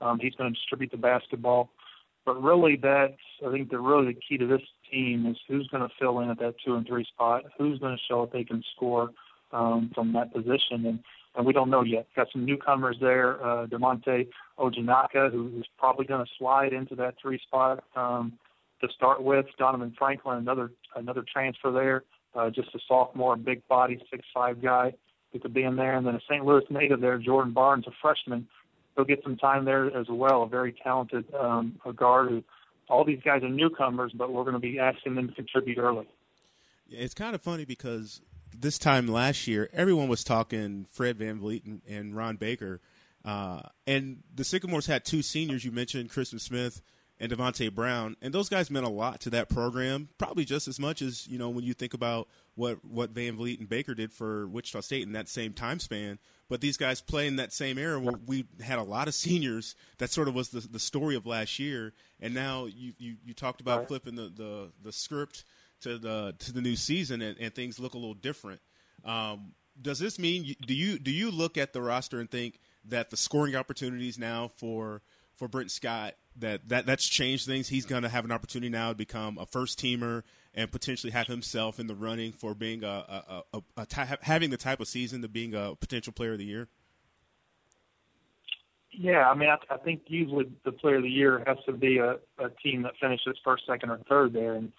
Um, 0.00 0.18
he's 0.20 0.34
going 0.34 0.52
to 0.52 0.54
distribute 0.54 0.90
the 0.90 0.98
basketball. 0.98 1.70
But 2.26 2.42
really, 2.42 2.76
that's 2.76 3.12
I 3.46 3.52
think 3.52 3.70
the 3.70 3.78
really 3.78 4.12
the 4.12 4.20
key 4.28 4.36
to 4.36 4.46
this 4.46 4.60
team 4.90 5.26
is 5.26 5.36
who's 5.48 5.68
going 5.68 5.88
to 5.88 5.94
fill 5.98 6.20
in 6.20 6.28
at 6.28 6.38
that 6.40 6.56
two 6.64 6.74
and 6.74 6.86
three 6.86 7.04
spot. 7.04 7.44
Who's 7.56 7.78
going 7.78 7.96
to 7.96 8.02
show 8.08 8.26
that 8.26 8.32
they 8.32 8.44
can 8.44 8.62
score 8.74 9.10
um, 9.52 9.90
from 9.94 10.12
that 10.12 10.34
position. 10.34 10.84
And 10.86 10.98
and 11.36 11.46
we 11.46 11.52
don't 11.52 11.70
know 11.70 11.82
yet. 11.82 12.06
Got 12.16 12.28
some 12.32 12.44
newcomers 12.46 12.96
there, 13.00 13.44
uh, 13.44 13.66
Demonte 13.66 14.26
Ojanaka, 14.58 15.30
who's 15.30 15.68
probably 15.78 16.06
going 16.06 16.24
to 16.24 16.30
slide 16.38 16.72
into 16.72 16.94
that 16.96 17.14
three 17.20 17.38
spot 17.38 17.84
um, 17.94 18.32
to 18.80 18.88
start 18.94 19.22
with. 19.22 19.44
Donovan 19.58 19.94
Franklin, 19.98 20.38
another 20.38 20.70
another 20.96 21.24
transfer 21.30 21.70
there, 21.70 22.04
uh, 22.34 22.50
just 22.50 22.74
a 22.74 22.78
sophomore, 22.88 23.36
big 23.36 23.66
body, 23.68 24.00
six 24.10 24.24
five 24.34 24.62
guy 24.62 24.92
who 25.32 25.38
could 25.38 25.54
be 25.54 25.62
in 25.62 25.76
there. 25.76 25.96
And 25.96 26.06
then 26.06 26.14
a 26.14 26.20
St. 26.28 26.44
Louis 26.44 26.64
native 26.70 27.00
there, 27.00 27.18
Jordan 27.18 27.52
Barnes, 27.52 27.84
a 27.86 27.90
freshman. 28.00 28.48
He'll 28.96 29.04
get 29.04 29.22
some 29.22 29.36
time 29.36 29.64
there 29.64 29.94
as 29.96 30.06
well. 30.08 30.42
A 30.42 30.48
very 30.48 30.72
talented 30.72 31.32
um, 31.34 31.78
a 31.84 31.92
guard. 31.92 32.30
Who, 32.30 32.42
all 32.88 33.04
these 33.04 33.20
guys 33.24 33.42
are 33.42 33.48
newcomers, 33.48 34.12
but 34.14 34.32
we're 34.32 34.44
going 34.44 34.54
to 34.54 34.60
be 34.60 34.78
asking 34.78 35.14
them 35.14 35.28
to 35.28 35.34
contribute 35.34 35.78
early. 35.78 36.08
It's 36.88 37.14
kind 37.14 37.34
of 37.34 37.42
funny 37.42 37.64
because 37.64 38.20
this 38.56 38.78
time 38.78 39.06
last 39.08 39.46
year, 39.46 39.68
everyone 39.72 40.08
was 40.08 40.24
talking 40.24 40.86
Fred 40.90 41.18
VanVleet 41.18 41.66
and, 41.66 41.82
and 41.88 42.16
Ron 42.16 42.36
Baker. 42.36 42.80
Uh, 43.24 43.62
and 43.86 44.22
the 44.34 44.44
Sycamores 44.44 44.86
had 44.86 45.04
two 45.04 45.20
seniors. 45.20 45.64
You 45.64 45.72
mentioned 45.72 46.10
Khristian 46.10 46.40
Smith 46.40 46.80
and 47.18 47.32
Devonte 47.32 47.74
Brown, 47.74 48.16
and 48.20 48.34
those 48.34 48.48
guys 48.48 48.70
meant 48.70 48.84
a 48.84 48.90
lot 48.90 49.20
to 49.22 49.30
that 49.30 49.48
program, 49.48 50.08
probably 50.18 50.44
just 50.44 50.68
as 50.68 50.78
much 50.78 51.00
as 51.00 51.26
you 51.26 51.38
know 51.38 51.48
when 51.48 51.64
you 51.64 51.72
think 51.72 51.94
about 51.94 52.28
what 52.54 52.84
what 52.84 53.14
VanVleet 53.14 53.58
and 53.58 53.68
Baker 53.68 53.94
did 53.94 54.12
for 54.12 54.46
Wichita 54.46 54.80
State 54.80 55.02
in 55.02 55.12
that 55.12 55.28
same 55.28 55.52
time 55.52 55.78
span. 55.78 56.18
But 56.48 56.60
these 56.60 56.76
guys 56.76 57.00
play 57.00 57.26
in 57.26 57.36
that 57.36 57.52
same 57.52 57.78
era 57.78 57.98
where 57.98 58.14
we 58.26 58.44
had 58.62 58.78
a 58.78 58.82
lot 58.82 59.08
of 59.08 59.14
seniors. 59.14 59.74
That 59.98 60.10
sort 60.10 60.28
of 60.28 60.34
was 60.34 60.50
the 60.50 60.60
the 60.60 60.78
story 60.78 61.16
of 61.16 61.26
last 61.26 61.58
year, 61.58 61.94
and 62.20 62.34
now 62.34 62.66
you 62.66 62.92
you, 62.98 63.16
you 63.24 63.34
talked 63.34 63.60
about 63.60 63.80
right. 63.80 63.88
flipping 63.88 64.16
the, 64.16 64.30
the 64.34 64.72
the 64.82 64.92
script 64.92 65.44
to 65.80 65.98
the 65.98 66.34
to 66.38 66.52
the 66.52 66.60
new 66.60 66.76
season 66.76 67.22
and, 67.22 67.38
and 67.38 67.54
things 67.54 67.78
look 67.78 67.94
a 67.94 67.98
little 67.98 68.14
different. 68.14 68.60
Um, 69.04 69.52
does 69.80 69.98
this 69.98 70.18
mean 70.18 70.54
do 70.66 70.74
you 70.74 70.98
do 70.98 71.10
you 71.10 71.30
look 71.30 71.56
at 71.56 71.72
the 71.72 71.82
roster 71.82 72.20
and 72.20 72.30
think 72.30 72.60
that 72.84 73.10
the 73.10 73.16
scoring 73.16 73.56
opportunities 73.56 74.18
now 74.18 74.48
for 74.56 75.02
for 75.36 75.48
Brent 75.48 75.70
Scott 75.70 76.14
that, 76.36 76.68
that 76.68 76.86
that's 76.86 77.08
changed 77.08 77.46
things? 77.46 77.68
He's 77.68 77.86
going 77.86 78.02
to 78.02 78.08
have 78.08 78.24
an 78.24 78.32
opportunity 78.32 78.70
now 78.70 78.90
to 78.90 78.94
become 78.94 79.38
a 79.38 79.46
first 79.46 79.78
teamer 79.78 80.22
and 80.54 80.70
potentially 80.70 81.12
have 81.12 81.26
himself 81.26 81.78
in 81.78 81.86
the 81.86 81.94
running 81.94 82.32
for 82.32 82.54
being 82.54 82.82
a, 82.82 82.86
a, 82.86 83.42
a, 83.52 83.62
a 83.76 83.86
ty- 83.86 84.16
having 84.22 84.50
the 84.50 84.56
type 84.56 84.80
of 84.80 84.88
season 84.88 85.22
to 85.22 85.28
being 85.28 85.54
a 85.54 85.74
potential 85.76 86.12
player 86.12 86.32
of 86.32 86.38
the 86.38 86.44
year. 86.44 86.68
Yeah, 88.90 89.28
I 89.28 89.34
mean, 89.34 89.50
I, 89.50 89.58
I 89.68 89.76
think 89.76 90.02
usually 90.06 90.46
the 90.64 90.72
player 90.72 90.96
of 90.96 91.02
the 91.02 91.10
year 91.10 91.42
has 91.46 91.58
to 91.66 91.72
be 91.72 91.98
a, 91.98 92.12
a 92.38 92.48
team 92.62 92.82
that 92.82 92.94
finishes 92.98 93.36
first, 93.44 93.64
second, 93.66 93.90
or 93.90 93.98
third 94.08 94.32
there, 94.32 94.54
and 94.54 94.72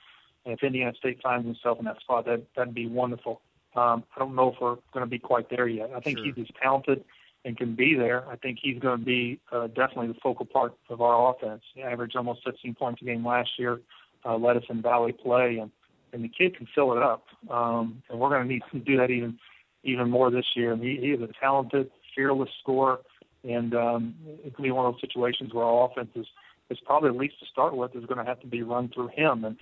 and 0.46 0.54
if 0.54 0.64
Indiana 0.64 0.94
State 0.98 1.20
finds 1.22 1.46
himself 1.46 1.78
in 1.78 1.86
that 1.86 2.00
spot, 2.00 2.26
that 2.26 2.44
that'd 2.56 2.74
be 2.74 2.88
wonderful. 2.88 3.42
Um, 3.76 4.04
I 4.16 4.20
don't 4.20 4.34
know 4.34 4.54
if 4.54 4.56
we're 4.60 4.78
going 4.94 5.06
to 5.06 5.10
be 5.10 5.20
quite 5.20 5.50
there 5.50 5.68
yet. 5.68 5.92
I 5.96 6.00
think 6.00 6.18
sure. 6.18 6.26
he's 6.26 6.38
as 6.40 6.48
talented 6.60 7.04
and 7.48 7.58
can 7.58 7.76
be 7.76 7.96
there. 7.96 8.28
I 8.28 8.36
think 8.36 8.60
he's 8.62 8.78
going 8.78 9.00
to 9.00 9.06
be 9.06 9.40
uh, 9.54 9.68
definitely 9.68 10.08
the 10.08 10.20
focal 10.22 10.46
part 10.46 10.74
of 10.90 11.00
our 11.00 11.34
offense. 11.34 11.62
He 11.74 11.82
averaged 11.82 12.18
almost 12.18 12.42
15 12.46 12.76
points 12.76 13.02
a 13.02 13.06
game 13.06 13.26
last 13.26 13.52
year, 13.58 13.80
uh, 14.26 14.36
led 14.36 14.58
us 14.58 14.64
in 14.70 14.82
Valley 14.82 15.14
play, 15.14 15.58
and 15.62 15.72
and 16.14 16.24
the 16.24 16.30
kid 16.30 16.56
can 16.56 16.68
fill 16.74 16.96
it 16.96 17.04
up. 17.04 17.26
Um, 17.50 18.02
and 18.10 18.20
we're 18.20 18.30
going 18.30 18.44
to 18.44 18.54
need 18.54 18.64
to 18.72 18.80
do 18.80 18.98
that 18.98 19.10
even 19.10 19.40
even 19.84 20.10
more 20.10 20.30
this 20.30 20.46
year. 20.56 20.74
And 20.74 20.84
he, 20.84 20.98
he 21.00 21.08
is 21.08 21.22
a 21.22 21.30
talented, 21.40 21.90
fearless 22.14 22.50
scorer, 22.62 23.00
and 23.44 23.74
um, 23.74 24.16
it 24.46 24.54
can 24.54 24.64
be 24.64 24.72
one 24.72 24.86
of 24.86 24.94
those 24.94 25.02
situations 25.02 25.54
where 25.54 25.66
our 25.66 25.90
offense 25.90 26.10
is 26.16 26.26
is 26.70 26.80
probably 26.86 27.10
at 27.10 27.16
least 27.16 27.40
to 27.40 27.46
start 27.46 27.78
with 27.78 27.96
is 27.96 28.06
going 28.06 28.18
to 28.18 28.26
have 28.26 28.42
to 28.42 28.48
be 28.48 28.62
run 28.62 28.90
through 28.94 29.08
him. 29.16 29.46
And 29.46 29.56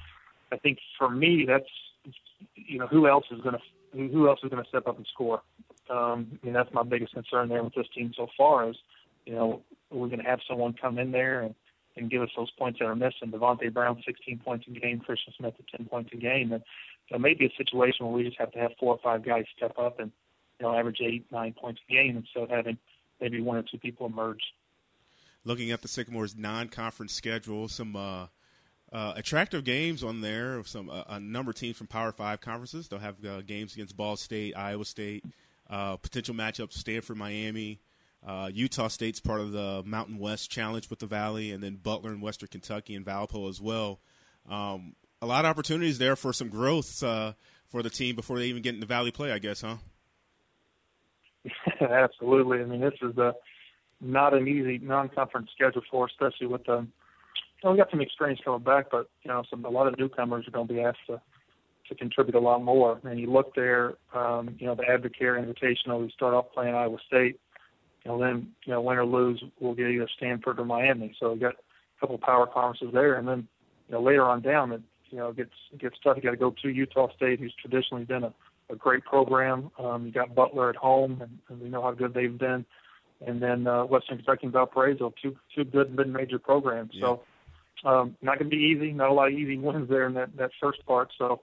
I 0.51 0.57
think 0.57 0.79
for 0.97 1.09
me, 1.09 1.45
that's 1.47 1.69
you 2.55 2.79
know 2.79 2.87
who 2.87 3.07
else 3.07 3.25
is 3.29 3.41
going 3.41 3.55
to 3.55 4.09
who 4.09 4.27
else 4.27 4.39
is 4.43 4.49
going 4.49 4.63
to 4.63 4.69
step 4.69 4.87
up 4.87 4.97
and 4.97 5.07
score. 5.13 5.43
Um, 5.89 6.39
I 6.41 6.45
mean 6.45 6.53
that's 6.53 6.73
my 6.73 6.83
biggest 6.83 7.13
concern 7.13 7.49
there 7.49 7.63
with 7.63 7.75
this 7.75 7.87
team 7.93 8.13
so 8.15 8.27
far 8.37 8.69
is 8.69 8.75
you 9.25 9.33
know 9.33 9.61
we're 9.91 10.07
going 10.07 10.19
to 10.19 10.25
have 10.25 10.39
someone 10.47 10.73
come 10.73 10.97
in 10.97 11.11
there 11.11 11.41
and 11.41 11.55
and 11.97 12.09
give 12.09 12.21
us 12.21 12.29
those 12.35 12.51
points 12.51 12.79
that 12.79 12.85
are 12.85 12.95
missing. 12.95 13.31
Devonte 13.31 13.73
Brown, 13.73 14.01
16 14.05 14.39
points 14.39 14.65
a 14.67 14.71
game. 14.71 14.99
Khristian 14.99 15.35
Smith 15.37 15.53
at 15.57 15.77
10 15.77 15.87
points 15.87 16.11
a 16.13 16.17
game. 16.17 16.51
And 16.51 16.61
there 17.09 17.19
may 17.19 17.33
be 17.33 17.45
a 17.45 17.53
situation 17.57 18.05
where 18.05 18.15
we 18.15 18.23
just 18.23 18.37
have 18.37 18.51
to 18.51 18.59
have 18.59 18.71
four 18.79 18.93
or 18.93 18.99
five 19.03 19.23
guys 19.23 19.45
step 19.55 19.77
up 19.77 19.99
and 19.99 20.11
you 20.59 20.65
know 20.65 20.77
average 20.77 20.99
eight, 21.01 21.25
nine 21.31 21.53
points 21.53 21.81
a 21.89 21.93
game 21.93 22.17
instead 22.17 22.43
of 22.43 22.49
having 22.49 22.77
maybe 23.21 23.41
one 23.41 23.57
or 23.57 23.63
two 23.63 23.77
people 23.77 24.05
emerge. 24.05 24.41
Looking 25.43 25.71
at 25.71 25.81
the 25.81 25.87
Sycamores' 25.87 26.35
non-conference 26.35 27.13
schedule, 27.13 27.67
some 27.67 27.95
uh, 27.95 28.27
uh, 28.91 29.13
attractive 29.15 29.63
games 29.63 30.03
on 30.03 30.21
there. 30.21 30.57
Of 30.57 30.67
some 30.67 30.89
uh, 30.89 31.03
a 31.07 31.19
number 31.19 31.51
of 31.51 31.55
teams 31.55 31.77
from 31.77 31.87
Power 31.87 32.11
Five 32.11 32.41
conferences. 32.41 32.87
They'll 32.87 32.99
have 32.99 33.23
uh, 33.23 33.41
games 33.41 33.73
against 33.73 33.95
Ball 33.95 34.15
State, 34.15 34.57
Iowa 34.57 34.85
State, 34.85 35.23
uh, 35.69 35.97
potential 35.97 36.35
matchups: 36.35 36.73
Stanford, 36.73 37.17
Miami. 37.17 37.81
Uh, 38.25 38.49
Utah 38.51 38.87
State's 38.87 39.19
part 39.19 39.39
of 39.39 39.51
the 39.51 39.83
Mountain 39.85 40.17
West 40.17 40.49
Challenge 40.49 40.89
with 40.89 40.97
the 40.97 41.05
Valley, 41.05 41.51
and 41.51 41.61
then 41.61 41.75
Butler 41.75 42.09
and 42.09 42.23
Western 42.23 42.49
Kentucky 42.49 42.95
and 42.95 43.05
Valpo 43.05 43.47
as 43.47 43.61
well. 43.61 43.99
Um, 44.49 44.95
a 45.21 45.27
lot 45.27 45.45
of 45.45 45.49
opportunities 45.49 45.99
there 45.99 46.15
for 46.15 46.33
some 46.33 46.49
growth 46.49 47.03
uh, 47.03 47.33
for 47.67 47.83
the 47.83 47.89
team 47.89 48.15
before 48.15 48.39
they 48.39 48.45
even 48.45 48.63
get 48.63 48.73
into 48.73 48.87
Valley 48.87 49.11
play, 49.11 49.31
I 49.31 49.37
guess, 49.37 49.61
huh? 49.61 49.77
Absolutely. 51.81 52.61
I 52.61 52.65
mean, 52.65 52.81
this 52.81 52.93
is 53.01 53.15
a 53.17 53.35
not 54.01 54.33
an 54.33 54.47
easy 54.47 54.79
non-conference 54.79 55.49
schedule 55.53 55.81
for, 55.89 56.07
especially 56.07 56.47
with 56.47 56.65
the. 56.65 56.87
You 57.63 57.69
know, 57.69 57.71
we 57.71 57.77
got 57.77 57.89
some 57.89 58.01
experience 58.01 58.41
coming 58.43 58.63
back, 58.63 58.87
but 58.91 59.09
you 59.23 59.29
know, 59.29 59.43
some 59.49 59.65
a 59.65 59.69
lot 59.69 59.87
of 59.87 59.97
newcomers 59.97 60.47
are 60.47 60.51
going 60.51 60.67
to 60.67 60.73
be 60.73 60.81
asked 60.81 60.99
to 61.07 61.21
to 61.89 61.95
contribute 61.95 62.35
a 62.35 62.39
lot 62.39 62.63
more. 62.63 62.99
And 63.03 63.19
you 63.19 63.31
look 63.31 63.53
there, 63.55 63.95
um, 64.13 64.55
you 64.59 64.67
know, 64.67 64.75
the 64.75 64.83
Advocare 64.83 65.39
Invitational. 65.39 66.01
We 66.01 66.11
start 66.11 66.33
off 66.33 66.45
playing 66.53 66.75
Iowa 66.75 66.97
State. 67.07 67.39
You 68.03 68.11
know, 68.11 68.19
then 68.19 68.49
you 68.65 68.73
know, 68.73 68.81
win 68.81 68.97
or 68.97 69.05
lose, 69.05 69.43
we'll 69.59 69.73
get 69.73 69.87
either 69.87 70.07
Stanford 70.17 70.59
or 70.59 70.65
Miami. 70.65 71.15
So 71.19 71.33
we 71.33 71.39
got 71.39 71.53
a 71.53 71.99
couple 71.99 72.15
of 72.15 72.21
power 72.21 72.45
conferences 72.45 72.89
there, 72.93 73.15
and 73.15 73.27
then 73.27 73.47
you 73.87 73.93
know 73.93 74.01
later 74.01 74.23
on 74.23 74.41
down, 74.41 74.71
it 74.71 74.81
you 75.09 75.17
know 75.17 75.33
gets 75.33 75.53
gets 75.79 75.95
tough. 76.03 76.17
You 76.17 76.23
got 76.23 76.31
to 76.31 76.37
go 76.37 76.53
to 76.61 76.69
Utah 76.69 77.07
State, 77.15 77.39
who's 77.39 77.53
traditionally 77.59 78.05
been 78.05 78.23
a, 78.23 78.33
a 78.69 78.75
great 78.75 79.03
program. 79.05 79.71
Um, 79.79 80.05
you 80.05 80.11
got 80.11 80.35
Butler 80.35 80.69
at 80.69 80.75
home, 80.75 81.19
and, 81.21 81.39
and 81.49 81.61
we 81.61 81.69
know 81.69 81.81
how 81.81 81.91
good 81.93 82.13
they've 82.13 82.37
been. 82.37 82.65
And 83.25 83.41
then 83.41 83.65
uh, 83.65 83.85
Western 83.85 84.17
Kentucky 84.17 84.41
and 84.43 84.53
Valparaiso, 84.53 85.13
two 85.21 85.35
two 85.55 85.63
good 85.63 85.95
mid-major 85.95 86.37
programs. 86.37 86.91
Yeah. 86.93 87.01
So 87.01 87.89
um, 87.89 88.15
not 88.21 88.39
going 88.39 88.49
to 88.49 88.55
be 88.55 88.63
easy. 88.63 88.91
Not 88.91 89.09
a 89.09 89.13
lot 89.13 89.27
of 89.27 89.33
easy 89.33 89.57
wins 89.61 89.89
there 89.89 90.07
in 90.07 90.13
that 90.15 90.35
that 90.37 90.51
first 90.61 90.85
part. 90.85 91.11
So 91.17 91.41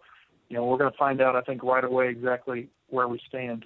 you 0.53 0.59
know 0.59 0.67
we're 0.67 0.79
going 0.79 0.93
to 0.93 0.99
find 0.99 1.21
out, 1.21 1.35
I 1.35 1.41
think, 1.41 1.63
right 1.63 1.83
away 1.83 2.11
exactly 2.11 2.69
where 2.89 3.09
we 3.09 3.21
stand 3.27 3.65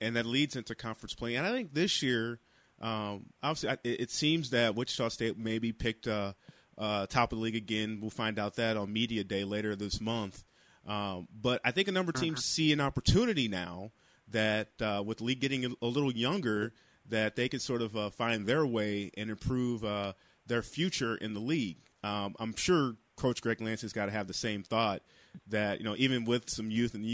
and 0.00 0.16
that 0.16 0.26
leads 0.26 0.56
into 0.56 0.74
conference 0.74 1.14
play. 1.14 1.36
And 1.36 1.46
I 1.46 1.52
think 1.52 1.74
this 1.74 2.02
year, 2.02 2.40
um, 2.80 3.26
obviously, 3.42 3.70
it, 3.84 4.00
it, 4.00 4.10
seems 4.10 4.50
that 4.50 4.74
Wichita 4.74 5.08
State 5.10 5.38
maybe 5.38 5.72
picked 5.72 6.08
uh, 6.08 6.32
uh, 6.78 7.06
top 7.06 7.32
of 7.32 7.38
the 7.38 7.44
league 7.44 7.56
again. 7.56 7.98
We'll 8.00 8.10
find 8.10 8.38
out 8.38 8.56
that 8.56 8.76
on 8.76 8.92
media 8.92 9.22
day 9.24 9.44
later 9.44 9.76
this 9.76 10.00
month. 10.00 10.44
Um, 10.86 11.28
but 11.30 11.60
I 11.64 11.72
think 11.72 11.88
a 11.88 11.92
number 11.92 12.10
of 12.10 12.20
teams 12.20 12.38
uh-huh. 12.38 12.42
see 12.42 12.72
an 12.72 12.80
opportunity 12.80 13.48
now 13.48 13.92
that 14.28 14.70
uh, 14.80 15.02
with 15.04 15.18
the 15.18 15.24
league 15.24 15.40
getting 15.40 15.66
a, 15.66 15.70
a, 15.82 15.86
little 15.86 16.12
younger, 16.12 16.72
that 17.06 17.36
they 17.36 17.48
can 17.48 17.60
sort 17.60 17.82
of 17.82 17.96
uh, 17.96 18.08
find 18.08 18.46
their 18.46 18.64
way 18.64 19.10
and 19.18 19.28
improve 19.28 19.84
uh, 19.84 20.14
their 20.46 20.62
future 20.62 21.16
in 21.16 21.34
the 21.34 21.40
league. 21.40 21.78
Um, 22.02 22.34
I'm 22.38 22.56
sure 22.56 22.94
Coach 23.16 23.42
Greg 23.42 23.60
Lance 23.60 23.82
has 23.82 23.92
got 23.92 24.06
to 24.06 24.12
have 24.12 24.26
the 24.26 24.32
same 24.32 24.62
thought 24.62 25.02
that 25.48 25.78
you 25.78 25.84
know 25.84 25.94
even 25.98 26.24
with 26.24 26.48
some 26.50 26.70
youth 26.70 26.94
and 26.94 27.04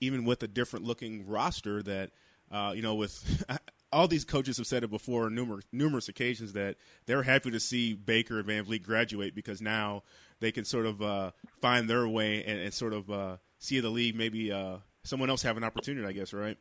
even 0.00 0.24
with 0.24 0.42
a 0.42 0.48
different 0.48 0.84
looking 0.84 1.26
roster 1.26 1.82
that 1.82 2.10
uh, 2.50 2.72
you 2.74 2.82
know, 2.82 2.94
with 2.94 3.44
all 3.92 4.08
these 4.08 4.24
coaches 4.24 4.56
have 4.58 4.66
said 4.66 4.84
it 4.84 4.90
before 4.90 5.26
on 5.26 5.34
numerous 5.34 5.64
numerous 5.72 6.08
occasions 6.08 6.52
that 6.52 6.76
they're 7.06 7.22
happy 7.22 7.50
to 7.50 7.60
see 7.60 7.94
Baker 7.94 8.38
and 8.38 8.48
VanVleet 8.48 8.82
graduate 8.82 9.34
because 9.34 9.60
now 9.60 10.02
they 10.40 10.52
can 10.52 10.64
sort 10.64 10.86
of 10.86 11.02
uh, 11.02 11.30
find 11.60 11.88
their 11.88 12.06
way 12.08 12.44
and, 12.44 12.60
and 12.60 12.72
sort 12.74 12.92
of 12.92 13.10
uh, 13.10 13.36
see 13.58 13.80
the 13.80 13.88
league 13.88 14.16
maybe 14.16 14.52
uh, 14.52 14.76
someone 15.02 15.30
else 15.30 15.42
have 15.42 15.56
an 15.56 15.64
opportunity. 15.64 16.06
I 16.06 16.12
guess, 16.12 16.32
right? 16.32 16.56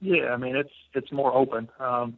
Yeah, 0.00 0.30
I 0.32 0.36
mean 0.36 0.56
it's 0.56 0.72
it's 0.94 1.12
more 1.12 1.34
open. 1.34 1.68
Um, 1.78 2.16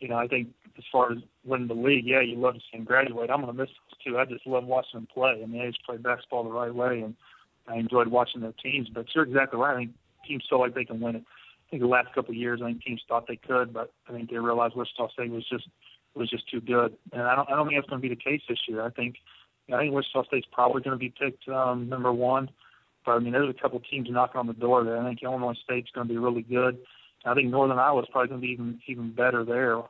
you 0.00 0.08
know, 0.08 0.16
I 0.16 0.26
think 0.26 0.48
as 0.78 0.84
far 0.92 1.12
as 1.12 1.18
winning 1.44 1.68
the 1.68 1.74
league, 1.74 2.06
yeah, 2.06 2.20
you 2.20 2.36
love 2.36 2.54
to 2.54 2.60
see 2.60 2.76
them 2.76 2.84
graduate. 2.84 3.30
I'm 3.30 3.40
gonna 3.40 3.52
miss 3.52 3.68
this 3.68 3.98
too. 4.04 4.18
I 4.18 4.24
just 4.24 4.46
love 4.46 4.64
watching 4.64 5.00
them 5.00 5.08
play. 5.12 5.40
I 5.42 5.46
mean, 5.46 5.60
they 5.60 5.68
just 5.68 5.84
play 5.84 5.96
basketball 5.96 6.44
the 6.44 6.50
right 6.50 6.74
way, 6.74 7.00
and 7.00 7.14
I 7.66 7.76
enjoyed 7.76 8.08
watching 8.08 8.40
their 8.40 8.54
teams. 8.62 8.88
But 8.88 9.06
you're 9.14 9.24
exactly 9.24 9.58
right. 9.58 9.74
I 9.74 9.78
think 9.78 9.92
teams 10.26 10.44
feel 10.48 10.60
like 10.60 10.74
they 10.74 10.84
can 10.84 11.00
win 11.00 11.16
it. 11.16 11.24
I 11.26 11.70
think 11.70 11.82
the 11.82 11.88
last 11.88 12.14
couple 12.14 12.30
of 12.30 12.36
years, 12.36 12.60
I 12.62 12.66
think 12.66 12.82
teams 12.82 13.02
thought 13.08 13.26
they 13.26 13.36
could, 13.36 13.72
but 13.72 13.92
I 14.08 14.12
think 14.12 14.30
they 14.30 14.38
realized 14.38 14.76
Wichita 14.76 15.08
State 15.10 15.30
was 15.30 15.48
just 15.48 15.68
was 16.14 16.30
just 16.30 16.48
too 16.48 16.60
good. 16.60 16.96
And 17.12 17.22
I 17.22 17.34
don't 17.34 17.48
I 17.50 17.56
don't 17.56 17.68
think 17.68 17.78
that's 17.78 17.88
going 17.88 18.00
to 18.00 18.08
be 18.08 18.14
the 18.14 18.20
case 18.20 18.42
this 18.48 18.60
year. 18.68 18.82
I 18.82 18.90
think 18.90 19.16
I 19.72 19.78
think 19.78 19.94
Wichita 19.94 20.24
State's 20.24 20.46
probably 20.52 20.82
going 20.82 20.94
to 20.94 20.98
be 20.98 21.12
picked 21.18 21.48
um, 21.48 21.88
number 21.88 22.12
one. 22.12 22.50
But 23.04 23.12
I 23.12 23.18
mean, 23.20 23.32
there's 23.32 23.54
a 23.54 23.60
couple 23.60 23.80
teams 23.80 24.08
knocking 24.10 24.38
on 24.38 24.46
the 24.46 24.52
door 24.52 24.84
there. 24.84 24.98
I 24.98 25.04
think 25.04 25.22
Illinois 25.22 25.54
State's 25.64 25.90
going 25.90 26.06
to 26.06 26.12
be 26.12 26.18
really 26.18 26.42
good. 26.42 26.78
I 27.26 27.34
think 27.34 27.50
Northern 27.50 27.78
Iowa's 27.78 28.06
probably 28.10 28.28
going 28.28 28.40
to 28.40 28.46
be 28.46 28.52
even 28.52 28.80
even 28.86 29.14
better 29.14 29.44
there. 29.44 29.82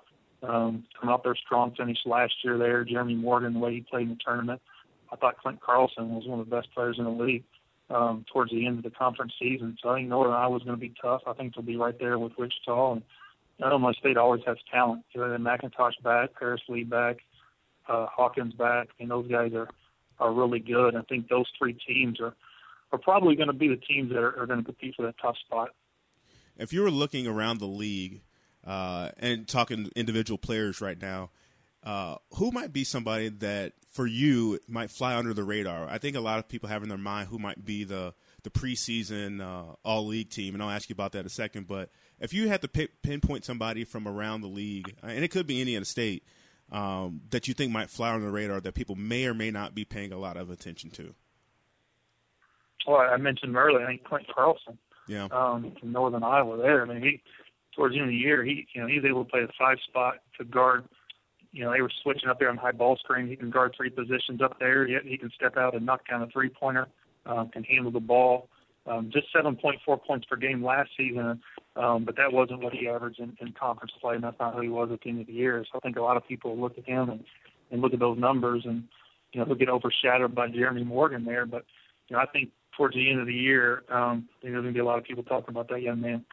Um, 0.43 0.85
coming 1.01 1.15
up 1.15 1.25
their 1.25 1.35
strong 1.35 1.75
finish 1.77 1.99
last 2.05 2.35
year 2.45 2.59
there. 2.59 2.85
Jeremy 2.85 3.15
Morgan, 3.15 3.55
the 3.55 3.59
way 3.59 3.75
he 3.75 3.81
played 3.81 4.03
in 4.03 4.11
the 4.11 4.19
tournament, 4.25 4.61
I 5.11 5.17
thought 5.17 5.37
Klint 5.45 5.61
Carlson 5.61 6.15
was 6.15 6.27
one 6.27 6.41
of 6.41 6.49
the 6.49 6.55
best 6.55 6.69
players 6.75 6.97
in 6.99 7.05
the 7.05 7.11
league 7.11 7.45
um, 7.91 8.25
towards 8.33 8.51
the 8.51 8.67
end 8.67 8.79
of 8.79 8.85
the 8.85 8.91
conference 8.91 9.33
season. 9.41 9.77
So 9.83 9.89
I 9.89 9.97
think 9.97 10.09
Northern 10.09 10.35
Iowa's 10.35 10.63
going 10.63 10.77
to 10.77 10.81
be 10.81 10.95
tough. 11.01 11.23
I 11.27 11.33
think 11.33 11.55
they'll 11.55 11.65
be 11.65 11.77
right 11.77 11.99
there 11.99 12.19
with 12.19 12.33
Wichita. 12.39 12.93
And 12.93 13.03
Illinois 13.63 13.95
State 13.99 14.17
always 14.17 14.43
has 14.47 14.59
talent. 14.71 15.05
You 15.15 15.23
know, 15.23 15.37
McIntosh 15.39 16.03
back, 16.03 16.31
Paris 16.39 16.61
Lee 16.69 16.85
back, 16.85 17.17
uh, 17.89 18.07
Hawkins 18.15 18.55
back. 18.55 18.89
Mean, 18.99 19.09
those 19.09 19.29
guys 19.31 19.53
are 19.55 19.69
are 20.19 20.33
really 20.33 20.61
good. 20.61 20.97
I 20.97 21.03
think 21.03 21.29
those 21.29 21.47
three 21.59 21.77
teams 21.87 22.21
are 22.21 22.35
are 22.93 22.99
probably 22.99 23.37
going 23.37 23.49
to 23.49 23.53
be 23.53 23.69
the 23.69 23.77
teams 23.77 24.11
that 24.11 24.19
are, 24.19 24.39
are 24.41 24.47
going 24.47 24.61
to 24.61 24.65
compete 24.65 24.95
for 24.97 25.03
that 25.03 25.17
tough 25.21 25.37
spot. 25.45 25.71
If 26.59 26.73
you 26.73 26.83
were 26.83 26.91
looking 26.91 27.27
around 27.27 27.59
the 27.59 27.67
league 27.67 28.23
uh, 28.65 29.11
and 29.19 29.47
talking 29.47 29.91
individual 29.95 30.39
players 30.39 30.81
right 30.81 31.01
now, 31.01 31.31
uh, 31.83 32.17
who 32.35 32.51
might 32.51 32.73
be 32.73 32.83
somebody 32.83 33.29
that 33.29 33.75
for 33.91 34.07
you 34.07 34.59
might 34.67 34.91
fly 34.91 35.15
under 35.15 35.33
the 35.33 35.45
radar? 35.45 35.89
I 35.89 35.99
think 35.99 36.17
a 36.17 36.21
lot 36.21 36.39
of 36.39 36.49
people 36.49 36.69
have 36.69 36.83
in 36.83 36.89
their 36.89 36.99
mind 36.99 37.29
who 37.29 37.39
might 37.39 37.65
be 37.65 37.85
the 37.85 38.15
the 38.43 38.51
preseason 38.51 39.41
uh, 39.41 39.75
all 39.85 40.07
league 40.07 40.31
team, 40.31 40.55
and 40.55 40.63
I'll 40.63 40.71
ask 40.71 40.89
you 40.89 40.95
about 40.95 41.13
that 41.13 41.21
in 41.21 41.27
a 41.27 41.31
second. 41.31 41.67
But 41.67 41.91
if 42.21 42.33
you 42.33 42.49
had 42.49 42.63
to 42.63 42.69
pinpoint 42.69 43.45
somebody 43.45 43.85
from 43.85 44.07
around 44.07 44.41
the 44.41 44.49
league, 44.49 44.95
and 45.03 45.25
it 45.25 45.33
could 45.33 45.47
be 45.47 45.61
any 45.61 45.75
in 45.75 45.83
the 45.83 45.87
state, 45.87 46.25
um, 46.71 47.23
that 47.31 47.49
you 47.49 47.55
think 47.55 47.73
might 47.73 47.91
fly 47.91 48.13
under 48.13 48.27
the 48.27 48.33
radar 48.33 48.61
that 48.61 48.75
people 48.75 48.95
may 48.95 49.27
or 49.27 49.35
may 49.35 49.51
not 49.51 49.75
be 49.75 49.85
paying 49.85 50.13
a 50.13 50.19
lot 50.19 50.37
of 50.37 50.51
attention 50.51 50.91
to. 50.91 51.15
Well, 52.87 52.99
I 52.99 53.17
mentioned 53.17 53.57
earlier, 53.57 53.85
I 53.85 53.89
think 53.89 54.05
Klint 54.05 54.33
Carlson, 54.33 54.79
yeah, 55.09 55.29
um, 55.31 55.73
from 55.79 55.93
Northern 55.93 56.23
Iowa. 56.23 56.57
There, 56.57 56.83
I 56.83 56.87
mean, 56.87 57.03
he 57.03 57.23
towards 57.75 57.95
the 57.95 58.01
end 58.01 58.09
of 58.09 58.13
the 58.13 58.17
year, 58.17 58.45
he 58.45 58.67
you 58.73 58.81
know 58.81 58.87
he 58.87 58.97
was 58.97 59.05
able 59.05 59.25
to 59.25 59.31
play 59.31 59.43
the 59.43 59.53
five 59.59 59.79
spot 59.89 60.17
to 60.39 60.45
guard 60.45 60.85
you 61.57 61.65
know, 61.65 61.73
they 61.73 61.81
were 61.81 61.91
switching 62.03 62.29
up 62.29 62.39
there 62.39 62.51
on 62.51 62.59
high 62.59 62.73
ball 62.73 62.97
screen. 62.97 63.29
He 63.29 63.35
can 63.35 63.51
guard 63.51 63.73
three 63.75 63.89
positions 63.89 64.43
up 64.43 64.59
there. 64.59 64.87
Yet 64.87 65.05
he 65.05 65.17
can 65.17 65.31
step 65.35 65.57
out 65.57 65.75
and 65.75 65.87
knock 65.87 66.07
down 66.07 66.21
a 66.21 66.27
three 66.27 66.51
pointer. 66.51 66.87
Um, 67.25 67.49
can 67.49 67.65
handle 67.65 67.91
the 67.91 67.99
ball. 67.99 68.51
Um, 68.87 69.11
just 69.13 69.35
7.4 69.35 70.05
points 70.07 70.27
per 70.27 70.37
game 70.37 70.63
last 70.63 70.91
season, 70.97 71.41
um, 71.75 72.05
but 72.05 72.15
that 72.17 72.33
wasn't 72.33 72.61
what 72.61 72.73
he 72.73 72.87
averaged 72.87 73.19
in, 73.19 73.37
in 73.41 73.53
conference 73.53 73.91
play, 74.01 74.15
and 74.15 74.23
that's 74.23 74.39
not 74.39 74.55
who 74.55 74.61
he 74.61 74.69
was 74.69 74.91
at 74.93 75.01
the 75.01 75.11
end 75.11 75.23
of 75.23 75.27
the 75.27 75.33
year. 75.33 75.65
So 75.73 75.79
I 75.79 75.81
think 75.81 75.97
a 75.97 76.03
lot 76.03 76.17
of 76.17 76.29
people 76.29 76.57
look 76.57 76.79
at 76.79 76.85
him 76.85 77.11
and, 77.11 77.25
and 77.73 77.81
look 77.83 77.93
at 77.93 77.99
those 77.99 78.17
numbers, 78.17 78.63
and 78.65 78.85
you 79.33 79.41
know 79.41 79.47
they'll 79.47 79.57
get 79.57 79.71
overshadowed 79.71 80.37
by 80.37 80.49
Jeremy 80.49 80.85
Morgan 80.85 81.25
there. 81.25 81.47
But 81.47 81.65
you 82.07 82.15
know 82.15 82.23
I 82.23 82.27
think 82.27 82.51
towards 82.77 82.95
the 82.95 83.11
end 83.11 83.21
of 83.21 83.27
the 83.27 83.35
year, 83.35 83.85
um, 83.91 84.29
there's 84.43 84.53
going 84.53 84.65
to 84.65 84.73
be 84.73 84.81
a 84.81 84.85
lot 84.85 84.99
of 84.99 85.05
people 85.05 85.23
talking 85.23 85.51
about 85.51 85.69
that 85.69 85.83
young 85.83 86.01
man. 86.01 86.25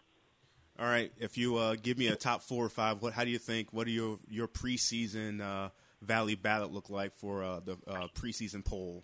All 0.79 0.86
right. 0.86 1.12
If 1.19 1.38
you 1.38 1.58
uh, 1.58 1.75
give 1.82 1.97
me 1.97 2.08
a 2.08 2.15
top 2.15 2.41
four 2.41 2.65
or 2.65 2.69
five, 2.69 3.01
what? 3.01 3.13
How 3.13 3.23
do 3.23 3.29
you 3.29 3.38
think? 3.38 3.71
What 3.71 3.86
do 3.86 3.91
your 3.91 4.19
your 4.27 4.47
preseason 4.47 5.39
uh, 5.41 5.69
Valley 6.01 6.36
ballot 6.36 6.71
look 6.71 6.89
like 6.89 7.13
for 7.13 7.43
uh, 7.43 7.60
the 7.60 7.77
uh, 7.88 8.08
preseason 8.15 8.65
poll? 8.65 9.03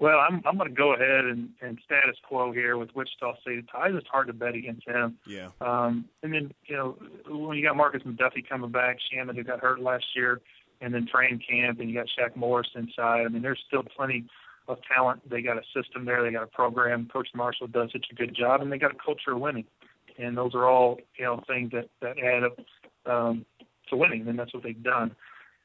Well, 0.00 0.18
I'm 0.18 0.42
I'm 0.46 0.56
going 0.56 0.70
to 0.70 0.74
go 0.74 0.94
ahead 0.94 1.26
and, 1.26 1.50
and 1.60 1.78
status 1.84 2.16
quo 2.26 2.52
here 2.52 2.78
with 2.78 2.94
Wichita 2.94 3.36
State. 3.42 3.58
It's 3.58 3.94
just 3.94 4.06
hard 4.08 4.26
to 4.28 4.32
bet 4.32 4.54
against 4.54 4.88
him. 4.88 5.18
Yeah. 5.26 5.50
Um, 5.60 6.06
and 6.22 6.32
then 6.32 6.52
you 6.66 6.76
know 6.76 6.96
when 7.28 7.58
you 7.58 7.64
got 7.64 7.76
Markis 7.76 8.04
McDuffie 8.04 8.48
coming 8.48 8.70
back, 8.70 8.96
Shannon 9.12 9.36
who 9.36 9.44
got 9.44 9.60
hurt 9.60 9.80
last 9.80 10.06
year, 10.16 10.40
and 10.80 10.92
then 10.92 11.06
training 11.06 11.42
camp, 11.48 11.80
and 11.80 11.88
you 11.88 11.94
got 11.94 12.06
Shaq 12.18 12.34
Morris 12.34 12.68
inside. 12.74 13.26
I 13.26 13.28
mean, 13.28 13.42
there's 13.42 13.62
still 13.66 13.82
plenty 13.82 14.24
of 14.68 14.78
talent. 14.94 15.28
They 15.28 15.42
got 15.42 15.56
a 15.56 15.62
system 15.76 16.04
there. 16.04 16.22
They 16.22 16.30
got 16.30 16.42
a 16.42 16.48
program. 16.48 17.08
Coach 17.12 17.28
Marshall 17.34 17.66
does 17.66 17.90
such 17.92 18.06
a 18.10 18.14
good 18.14 18.34
job, 18.34 18.62
and 18.62 18.70
they 18.70 18.78
got 18.78 18.92
a 18.92 18.98
culture 19.04 19.32
of 19.32 19.40
winning. 19.40 19.64
And 20.18 20.36
those 20.36 20.54
are 20.54 20.68
all 20.68 20.98
you 21.18 21.24
know 21.24 21.42
things 21.46 21.72
that 21.72 21.88
that 22.00 22.16
add 22.18 22.44
up 22.44 22.56
um, 23.12 23.44
to 23.90 23.96
winning, 23.96 24.26
and 24.28 24.38
that's 24.38 24.54
what 24.54 24.62
they've 24.62 24.82
done. 24.82 25.14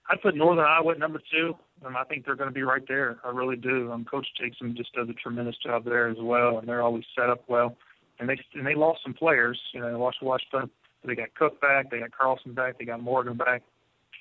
I'd 0.10 0.22
put 0.22 0.36
Northern 0.36 0.66
Iowa 0.66 0.94
at 0.94 1.00
number 1.00 1.22
two, 1.32 1.54
and 1.86 1.96
I 1.96 2.04
think 2.04 2.26
they're 2.26 2.36
going 2.36 2.50
to 2.50 2.54
be 2.54 2.64
right 2.64 2.82
there. 2.88 3.20
I 3.24 3.30
really 3.30 3.56
do. 3.56 3.92
Um, 3.92 4.06
Coach 4.06 4.28
Jackson 4.42 4.76
just 4.76 4.92
does 4.94 5.08
a 5.08 5.14
tremendous 5.14 5.56
job 5.64 5.86
there 5.86 6.10
as 6.10 6.18
well, 6.20 6.58
and 6.58 6.68
they're 6.68 6.82
always 6.82 7.04
set 7.16 7.30
up 7.30 7.44
well. 7.48 7.76
And 8.20 8.28
they 8.28 8.38
and 8.56 8.66
they 8.66 8.76
lost 8.76 9.02
some 9.04 9.14
players. 9.14 9.60
You 9.74 9.82
know, 9.82 9.88
they 9.88 9.96
lost 9.96 10.18
Washington. 10.22 10.70
They 11.06 11.16
got 11.16 11.34
Cook 11.36 11.62
back. 11.62 11.90
They 11.92 12.00
got 12.00 12.12
Carlson 12.18 12.54
back. 12.54 12.78
They 12.78 12.86
got 12.86 13.02
Morgan 13.02 13.38
back. 13.38 13.62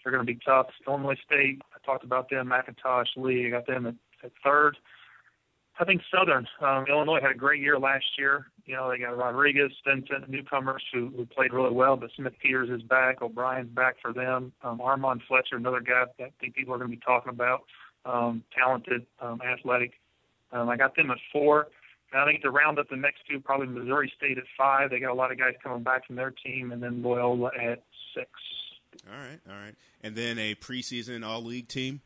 They're 0.04 0.12
going 0.12 0.24
to 0.24 0.32
be 0.32 0.38
tough. 0.44 0.66
Illinois 0.86 1.16
State. 1.26 1.60
I 1.74 1.84
talked 1.84 2.04
about 2.04 2.30
them. 2.30 2.50
McIntosh, 2.50 3.06
Lee. 3.16 3.46
I 3.46 3.50
got 3.50 3.66
them 3.66 3.86
at 3.86 3.94
at 4.24 4.32
third. 4.44 4.76
I 5.80 5.84
think 5.84 6.02
Southern 6.12 6.46
um, 6.60 6.86
Illinois 6.88 7.20
had 7.20 7.30
a 7.30 7.38
great 7.38 7.60
year 7.62 7.78
last 7.78 8.04
year. 8.18 8.46
You 8.66 8.74
know, 8.74 8.90
they 8.90 8.98
got 8.98 9.16
Rodriguez, 9.16 9.70
Stinson, 9.80 10.24
newcomers 10.28 10.82
who, 10.92 11.12
who 11.16 11.24
played 11.24 11.52
really 11.52 11.72
well. 11.72 11.96
But 11.96 12.10
Smith 12.16 12.34
Peters 12.42 12.68
is 12.68 12.82
back. 12.82 13.22
O'Brien's 13.22 13.70
back 13.70 13.96
for 14.02 14.12
them. 14.12 14.52
Um, 14.62 14.80
Armand 14.80 15.22
Fletcher, 15.28 15.56
another 15.56 15.80
guy 15.80 16.04
that 16.18 16.24
I 16.24 16.30
think 16.40 16.54
people 16.54 16.74
are 16.74 16.78
going 16.78 16.90
to 16.90 16.96
be 16.96 17.02
talking 17.04 17.30
about. 17.30 17.62
Um, 18.04 18.42
talented, 18.56 19.06
um, 19.20 19.40
athletic. 19.40 19.92
Um, 20.52 20.68
I 20.68 20.76
got 20.76 20.96
them 20.96 21.10
at 21.10 21.18
four. 21.32 21.68
And 22.12 22.22
I 22.22 22.26
think 22.26 22.42
to 22.42 22.50
round 22.50 22.78
up 22.78 22.88
the 22.88 22.96
next 22.96 23.20
two, 23.30 23.38
probably 23.38 23.66
Missouri 23.66 24.12
State 24.16 24.38
at 24.38 24.44
five. 24.56 24.90
They 24.90 24.98
got 24.98 25.12
a 25.12 25.14
lot 25.14 25.30
of 25.30 25.38
guys 25.38 25.54
coming 25.62 25.82
back 25.82 26.06
from 26.06 26.16
their 26.16 26.30
team, 26.30 26.72
and 26.72 26.82
then 26.82 27.02
Loyola 27.02 27.50
at 27.60 27.82
six. 28.14 28.30
All 29.06 29.18
right, 29.18 29.40
all 29.48 29.56
right. 29.56 29.74
And 30.02 30.16
then 30.16 30.38
a 30.38 30.54
preseason 30.54 31.24
all 31.24 31.44
league 31.44 31.68
team. 31.68 32.00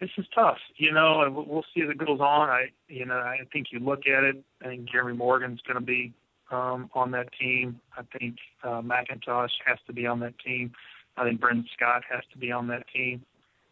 This 0.00 0.10
is 0.18 0.26
tough, 0.34 0.58
you 0.76 0.92
know, 0.92 1.22
and 1.22 1.34
we'll 1.34 1.64
see 1.74 1.82
as 1.82 1.90
it 1.90 1.98
goes 1.98 2.20
on. 2.20 2.50
I, 2.50 2.66
you 2.88 3.06
know, 3.06 3.14
I 3.14 3.38
think 3.52 3.68
you 3.70 3.78
look 3.78 4.06
at 4.06 4.24
it. 4.24 4.42
I 4.62 4.66
think 4.66 4.90
Jeremy 4.90 5.16
Morgan's 5.16 5.60
going 5.62 5.78
to 5.78 5.84
be 5.84 6.12
um, 6.50 6.90
on 6.94 7.10
that 7.12 7.28
team. 7.38 7.80
I 7.96 8.02
think 8.18 8.36
uh, 8.62 8.82
McIntosh 8.82 9.50
has 9.66 9.78
to 9.86 9.92
be 9.92 10.06
on 10.06 10.20
that 10.20 10.38
team. 10.38 10.72
I 11.16 11.24
think 11.24 11.40
Brendan 11.40 11.66
Scott 11.74 12.02
has 12.10 12.22
to 12.32 12.38
be 12.38 12.52
on 12.52 12.68
that 12.68 12.84
team. 12.94 13.22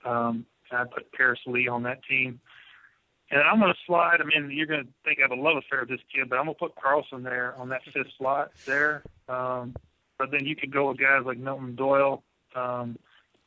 Um, 0.05 0.47
and 0.71 0.81
I 0.81 0.85
put 0.85 1.13
Paris 1.13 1.41
Lee 1.47 1.69
on 1.69 1.83
that 1.83 2.01
team. 2.09 2.41
And 3.31 3.41
I'm 3.43 3.59
going 3.59 3.73
to 3.73 3.79
slide. 3.87 4.19
I 4.21 4.25
mean, 4.25 4.51
you're 4.51 4.67
going 4.67 4.85
to 4.85 4.89
think 5.05 5.19
I 5.19 5.23
have 5.23 5.39
a 5.39 5.41
love 5.41 5.57
affair 5.57 5.81
with 5.81 5.91
this 5.91 6.01
kid, 6.15 6.29
but 6.29 6.39
I'm 6.39 6.47
going 6.47 6.55
to 6.55 6.59
put 6.59 6.75
Carlson 6.77 7.23
there 7.23 7.55
on 7.57 7.69
that 7.71 7.83
fifth 7.93 8.13
slot 8.17 8.53
there. 8.67 9.03
Um, 9.29 9.75
but 10.19 10.31
then 10.31 10.47
you 10.47 10.57
could 10.57 10.73
go 10.73 10.89
with 10.89 10.99
guys 10.99 11.23
like 11.25 11.39
Milton 11.39 11.75
Doyle. 11.75 12.23
Um, 12.55 12.99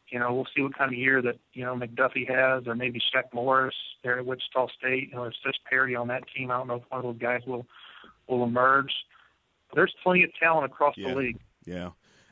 you 0.10 0.20
know, 0.20 0.34
we'll 0.34 0.48
see 0.56 0.62
what 0.62 0.78
kind 0.78 0.92
of 0.92 0.98
year 0.98 1.22
that 1.22 1.38
you 1.54 1.66
know 1.66 1.76
McDuffie 1.76 2.30
has, 2.30 2.68
or 2.68 2.76
maybe 2.76 3.00
Shaq 3.00 3.34
Morris 3.34 3.76
there 4.04 4.20
at 4.20 4.26
Wichita 4.26 4.68
State. 4.78 5.10
You 5.10 5.16
know, 5.16 5.24
there's 5.24 5.40
such 5.46 5.58
parity 5.70 5.96
on 5.96 6.08
that 6.08 6.24
team. 6.36 6.52
I 6.52 6.58
don't 6.58 6.68
know 6.68 6.76
if 6.76 6.84
one 6.90 7.00
of 7.00 7.04
those 7.04 7.22
guys 7.22 7.42
will 7.46 7.66
will 8.28 8.44
emerge. 8.44 8.94
There's 9.74 9.94
plenty 10.04 10.24
of 10.24 10.30
talent 10.40 10.66
across 10.66 10.96
yeah. 10.98 11.10
the 11.10 11.16
league. 11.16 11.40
Yeah, 11.66 11.90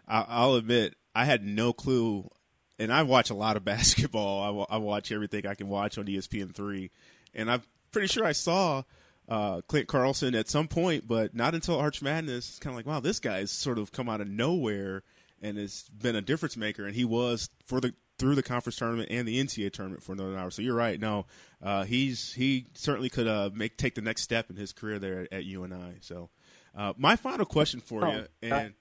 I'll 0.08 0.56
admit 0.56 0.96
I 1.14 1.26
had 1.26 1.44
no 1.44 1.74
clue, 1.74 2.30
and 2.80 2.94
I 2.94 3.04
watch 3.04 3.30
a 3.30 3.36
lot 3.36 3.58
of 3.58 3.66
basketball. 3.66 4.66
I, 4.70 4.78
watch 4.78 5.12
everything 5.12 5.46
I 5.46 5.56
can 5.56 5.68
watch 5.68 5.98
on 5.98 6.06
ESPN 6.06 6.54
three, 6.56 6.92
and 7.34 7.52
I'm 7.52 7.62
pretty 7.92 8.08
sure 8.08 8.26
I 8.26 8.32
saw 8.32 8.84
uh, 9.28 9.62
Klint 9.68 9.88
Carlson 9.88 10.34
at 10.34 10.48
some 10.48 10.70
point, 10.70 11.08
but 11.08 11.36
not 11.36 11.56
until 11.56 11.78
Arch 11.78 12.02
Madness. 12.02 12.50
It's 12.50 12.60
kind 12.60 12.74
of 12.74 12.78
like, 12.78 12.86
wow, 12.86 13.02
this 13.02 13.20
guy's 13.20 13.52
sort 13.52 13.80
of 13.80 13.92
come 13.92 14.08
out 14.08 14.22
of 14.22 14.30
nowhere 14.30 15.04
and 15.46 15.58
has 15.58 15.84
been 16.02 16.16
a 16.16 16.22
difference 16.22 16.58
maker. 16.58 16.86
And 16.86 16.96
he 16.96 17.06
was 17.06 17.50
for 17.66 17.80
the 17.80 17.94
through 18.18 18.36
the 18.36 18.44
conference 18.44 18.78
tournament 18.78 19.10
and 19.12 19.28
the 19.28 19.44
NCAA 19.44 19.72
tournament 19.74 20.02
for 20.02 20.16
Northern 20.16 20.40
Iowa. 20.40 20.52
So 20.52 20.62
you're 20.62 20.76
right. 20.76 21.00
No, 21.00 21.26
uh, 21.62 21.84
he's 21.84 22.34
he 22.34 22.68
certainly 22.74 23.10
could 23.10 23.28
uh, 23.28 23.50
make 23.54 23.78
take 23.78 23.96
the 23.96 24.02
next 24.02 24.22
step 24.22 24.50
in 24.50 24.56
his 24.56 24.74
career 24.74 25.00
there 25.00 25.22
at, 25.22 25.34
at 25.34 25.46
UNI. 25.46 25.98
So 26.02 26.30
uh, 26.76 26.94
my 26.98 27.16
final 27.16 27.46
question 27.46 27.80
for 27.80 28.06
oh, 28.06 28.12
you, 28.12 28.26
and 28.42 28.74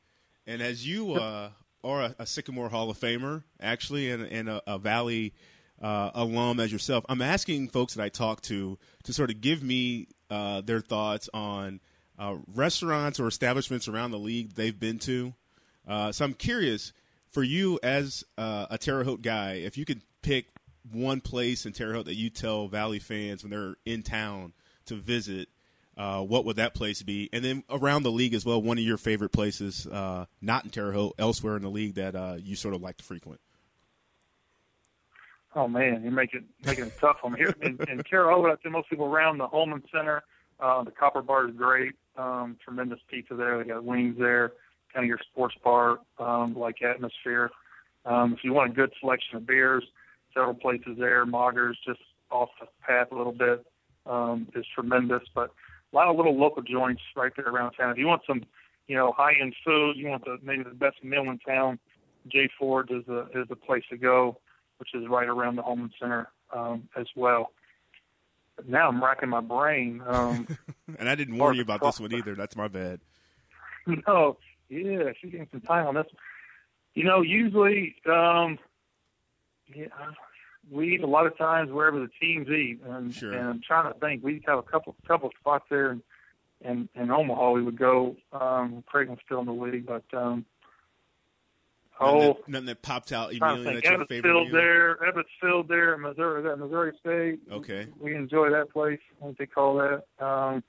and 0.46 0.62
as 0.62 0.86
you 0.86 1.14
uh, 1.14 1.50
are 1.82 2.02
a, 2.02 2.14
a, 2.20 2.26
Sycamore 2.26 2.68
Hall 2.68 2.90
of 2.90 2.98
Famer, 2.98 3.44
actually, 3.60 4.10
and, 4.10 4.22
and 4.24 4.48
a, 4.48 4.62
a 4.66 4.78
Valley 4.78 5.34
uh, 5.82 6.10
alum 6.14 6.60
as 6.60 6.70
yourself, 6.70 7.04
I'm 7.08 7.22
asking 7.22 7.68
folks 7.68 7.94
that 7.94 8.02
I 8.02 8.08
talk 8.08 8.40
to 8.42 8.78
to 9.04 9.12
sort 9.12 9.30
of 9.30 9.40
give 9.40 9.62
me 9.62 10.08
uh, 10.30 10.60
their 10.60 10.80
thoughts 10.80 11.28
on 11.34 11.80
restaurants 12.54 13.18
or 13.18 13.26
establishments 13.26 13.88
around 13.88 14.12
the 14.12 14.18
league 14.18 14.54
they've 14.54 14.78
been 14.78 15.00
to 15.00 15.34
uh, 15.86 16.12
so 16.12 16.24
I'm 16.24 16.34
curious 16.34 16.92
for 17.30 17.42
you 17.42 17.78
as 17.82 18.24
uh, 18.38 18.66
a 18.70 18.78
Terre 18.78 19.04
Haute 19.04 19.22
guy, 19.22 19.54
if 19.54 19.76
you 19.76 19.84
could 19.84 20.02
pick 20.22 20.46
one 20.92 21.20
place 21.20 21.66
in 21.66 21.72
Terre 21.72 21.92
Haute 21.92 22.06
that 22.06 22.14
you 22.14 22.30
tell 22.30 22.68
Valley 22.68 22.98
fans 22.98 23.42
when 23.42 23.50
they're 23.50 23.76
in 23.84 24.02
town 24.02 24.52
to 24.86 24.94
visit, 24.94 25.48
uh, 25.96 26.20
what 26.20 26.44
would 26.44 26.56
that 26.56 26.74
place 26.74 27.02
be? 27.02 27.28
And 27.32 27.44
then 27.44 27.64
around 27.68 28.04
the 28.04 28.12
league 28.12 28.34
as 28.34 28.44
well, 28.44 28.62
one 28.62 28.78
of 28.78 28.84
your 28.84 28.96
favorite 28.96 29.30
places, 29.30 29.86
uh, 29.86 30.26
not 30.40 30.64
in 30.64 30.70
Terre 30.70 30.92
Haute, 30.92 31.14
elsewhere 31.18 31.56
in 31.56 31.62
the 31.62 31.70
league 31.70 31.94
that 31.94 32.14
uh, 32.14 32.36
you 32.38 32.54
sort 32.56 32.74
of 32.74 32.82
like 32.82 32.98
to 32.98 33.04
frequent. 33.04 33.40
Oh 35.56 35.68
man, 35.68 36.02
you're 36.02 36.10
making 36.10 36.46
making 36.64 36.86
it 36.86 36.98
tough 37.00 37.18
on 37.22 37.32
me 37.32 37.38
here. 37.38 37.54
In, 37.62 37.78
in 37.88 38.02
Terre 38.02 38.28
Haute, 38.28 38.50
I 38.50 38.56
think 38.56 38.72
most 38.72 38.90
people 38.90 39.06
around 39.06 39.38
the 39.38 39.46
Hulman 39.46 39.84
Center. 39.92 40.22
Uh, 40.58 40.82
the 40.82 40.90
Copper 40.90 41.22
Bar 41.22 41.48
is 41.48 41.54
great. 41.54 41.92
Um, 42.16 42.56
tremendous 42.62 42.98
pizza 43.08 43.34
there. 43.34 43.58
They 43.58 43.64
got 43.64 43.84
wings 43.84 44.16
there 44.18 44.52
kind 44.94 45.04
of 45.04 45.08
your 45.08 45.18
sports 45.30 45.54
bar 45.62 45.98
um, 46.18 46.54
like 46.56 46.82
atmosphere. 46.82 47.50
Um, 48.06 48.34
if 48.34 48.44
you 48.44 48.52
want 48.52 48.70
a 48.70 48.74
good 48.74 48.92
selection 49.00 49.36
of 49.36 49.46
beers, 49.46 49.84
several 50.32 50.54
places 50.54 50.96
there. 50.98 51.24
Moggers 51.26 51.74
just 51.86 52.00
off 52.30 52.50
the 52.60 52.66
path 52.86 53.08
a 53.12 53.14
little 53.14 53.32
bit 53.32 53.64
um, 54.06 54.48
is 54.54 54.66
tremendous, 54.74 55.22
but 55.34 55.50
a 55.92 55.96
lot 55.96 56.08
of 56.08 56.16
little 56.16 56.38
local 56.38 56.62
joints 56.62 57.02
right 57.16 57.32
there 57.36 57.48
around 57.48 57.72
town. 57.72 57.90
If 57.90 57.98
you 57.98 58.06
want 58.06 58.22
some, 58.26 58.42
you 58.88 58.96
know, 58.96 59.12
high 59.16 59.34
end 59.40 59.54
food, 59.64 59.96
you 59.96 60.08
want 60.08 60.24
the 60.24 60.38
maybe 60.42 60.64
the 60.64 60.70
best 60.70 61.02
meal 61.02 61.22
in 61.22 61.38
town. 61.38 61.78
Jay 62.28 62.48
Ford 62.58 62.90
is 62.90 63.06
a 63.08 63.26
is 63.38 63.46
a 63.50 63.56
place 63.56 63.84
to 63.90 63.96
go, 63.96 64.38
which 64.78 64.94
is 64.94 65.06
right 65.08 65.28
around 65.28 65.56
the 65.56 65.62
Hulman 65.62 65.90
Center 66.00 66.28
um, 66.54 66.88
as 66.98 67.06
well. 67.16 67.52
But 68.56 68.68
now 68.68 68.88
I'm 68.88 69.02
racking 69.02 69.28
my 69.28 69.40
brain. 69.40 70.02
Um, 70.06 70.46
and 70.98 71.08
I 71.08 71.14
didn't 71.14 71.38
warn 71.38 71.56
you 71.56 71.62
about 71.62 71.82
this 71.82 72.00
one 72.00 72.12
either. 72.12 72.34
That's 72.34 72.56
my 72.56 72.68
bad. 72.68 73.00
no, 74.06 74.38
yeah, 74.74 75.12
she's 75.20 75.30
getting 75.30 75.48
some 75.50 75.60
time 75.60 75.86
on 75.86 75.94
this. 75.94 76.06
You 76.94 77.04
know, 77.04 77.22
usually, 77.22 77.96
um, 78.06 78.58
yeah, 79.74 79.86
we 80.70 80.94
eat 80.94 81.02
a 81.02 81.06
lot 81.06 81.26
of 81.26 81.36
times 81.36 81.70
wherever 81.70 81.98
the 81.98 82.08
teams 82.20 82.48
eat, 82.48 82.80
and, 82.86 83.12
sure. 83.12 83.32
and 83.32 83.48
I'm 83.48 83.60
trying 83.66 83.92
to 83.92 83.98
think. 83.98 84.22
We 84.22 84.42
have 84.46 84.58
a 84.58 84.62
couple 84.62 84.94
couple 85.06 85.30
spots 85.40 85.64
there, 85.70 85.92
in, 85.92 86.02
in 86.62 86.88
in 86.94 87.10
Omaha 87.10 87.50
we 87.52 87.62
would 87.62 87.78
go. 87.78 88.16
Um, 88.32 88.84
Craig 88.86 89.08
was 89.08 89.18
still 89.24 89.40
in 89.40 89.46
the 89.46 89.52
league, 89.52 89.86
but 89.86 90.04
um, 90.12 90.44
oh, 92.00 92.06
nothing 92.06 92.28
that, 92.28 92.48
nothing 92.48 92.66
that 92.66 92.82
popped 92.82 93.12
out 93.12 93.30
immediately. 93.30 93.74
That's 93.74 93.86
your 93.86 94.06
favorite 94.06 94.22
Field 94.22 94.48
there, 94.52 94.98
Field 95.40 95.68
there, 95.68 95.98
Missouri, 95.98 96.42
that 96.42 96.58
Missouri 96.58 96.92
State. 97.00 97.40
Okay, 97.50 97.88
we 97.98 98.14
enjoy 98.14 98.50
that 98.50 98.70
place. 98.70 99.00
What 99.18 99.36
they 99.38 99.46
call 99.46 99.76
that? 99.76 100.04
Um, 100.24 100.62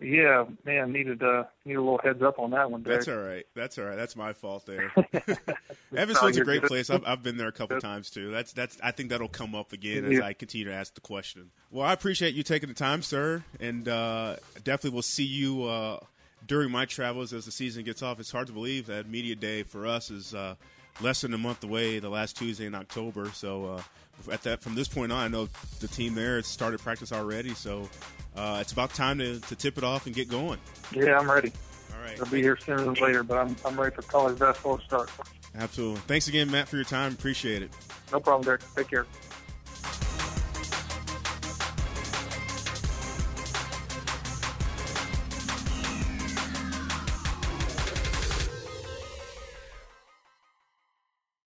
yeah, 0.00 0.44
man, 0.64 0.92
needed 0.92 1.22
uh 1.22 1.44
need 1.64 1.74
a 1.74 1.80
little 1.80 1.98
heads 1.98 2.22
up 2.22 2.38
on 2.38 2.50
that 2.52 2.70
one. 2.70 2.82
Derek. 2.82 3.00
That's 3.00 3.08
all 3.08 3.22
right. 3.22 3.44
That's 3.54 3.78
all 3.78 3.84
right. 3.84 3.96
That's 3.96 4.14
my 4.14 4.32
fault 4.32 4.64
there. 4.66 4.92
Evansville's 5.96 6.36
a 6.36 6.44
great 6.44 6.62
place. 6.62 6.88
I've, 6.88 7.04
I've 7.04 7.22
been 7.22 7.36
there 7.36 7.48
a 7.48 7.52
couple 7.52 7.80
times 7.80 8.10
too. 8.10 8.30
That's 8.30 8.52
that's. 8.52 8.78
I 8.82 8.92
think 8.92 9.10
that'll 9.10 9.28
come 9.28 9.54
up 9.54 9.72
again 9.72 10.04
as 10.12 10.20
I 10.20 10.34
continue 10.34 10.66
to 10.66 10.74
ask 10.74 10.94
the 10.94 11.00
question. 11.00 11.50
Well, 11.70 11.86
I 11.86 11.92
appreciate 11.92 12.34
you 12.34 12.42
taking 12.42 12.68
the 12.68 12.74
time, 12.74 13.02
sir, 13.02 13.42
and 13.58 13.88
uh, 13.88 14.36
definitely 14.62 14.94
will 14.94 15.02
see 15.02 15.24
you 15.24 15.64
uh, 15.64 15.98
during 16.46 16.70
my 16.70 16.84
travels 16.84 17.32
as 17.32 17.44
the 17.44 17.52
season 17.52 17.82
gets 17.84 18.02
off. 18.02 18.20
It's 18.20 18.30
hard 18.30 18.46
to 18.46 18.52
believe 18.52 18.86
that 18.86 19.08
media 19.08 19.34
day 19.34 19.64
for 19.64 19.86
us 19.86 20.10
is 20.10 20.32
uh, 20.32 20.54
less 21.00 21.22
than 21.22 21.34
a 21.34 21.38
month 21.38 21.64
away, 21.64 21.98
the 21.98 22.08
last 22.08 22.36
Tuesday 22.36 22.66
in 22.66 22.74
October. 22.74 23.30
So 23.32 23.64
uh, 23.66 23.82
at 24.30 24.42
that, 24.42 24.60
from 24.62 24.74
this 24.74 24.88
point 24.88 25.12
on, 25.12 25.18
I 25.18 25.28
know 25.28 25.48
the 25.80 25.88
team 25.88 26.14
there 26.14 26.36
has 26.36 26.46
started 26.46 26.80
practice 26.80 27.12
already. 27.12 27.54
So 27.54 27.88
uh, 28.36 28.58
it's 28.60 28.72
about 28.72 28.94
time 28.94 29.18
to, 29.18 29.40
to 29.40 29.56
tip 29.56 29.78
it 29.78 29.84
off 29.84 30.06
and 30.06 30.14
get 30.14 30.28
going. 30.28 30.58
Yeah, 30.94 31.18
I'm 31.18 31.30
ready. 31.30 31.52
All 31.94 32.04
right. 32.04 32.18
I'll 32.20 32.30
be 32.30 32.42
here 32.42 32.56
sooner 32.56 32.82
than 32.82 32.94
later, 32.94 33.22
but 33.22 33.38
I'm, 33.38 33.56
I'm 33.64 33.78
ready 33.78 33.94
for 33.94 34.02
college 34.02 34.38
basketball 34.38 34.78
to 34.78 34.84
start. 34.84 35.10
Absolutely. 35.54 36.00
Thanks 36.02 36.28
again, 36.28 36.50
Matt, 36.50 36.68
for 36.68 36.76
your 36.76 36.84
time. 36.84 37.12
Appreciate 37.12 37.62
it. 37.62 37.70
No 38.12 38.20
problem, 38.20 38.44
Derek. 38.44 38.62
Take 38.76 38.88
care. 38.88 39.06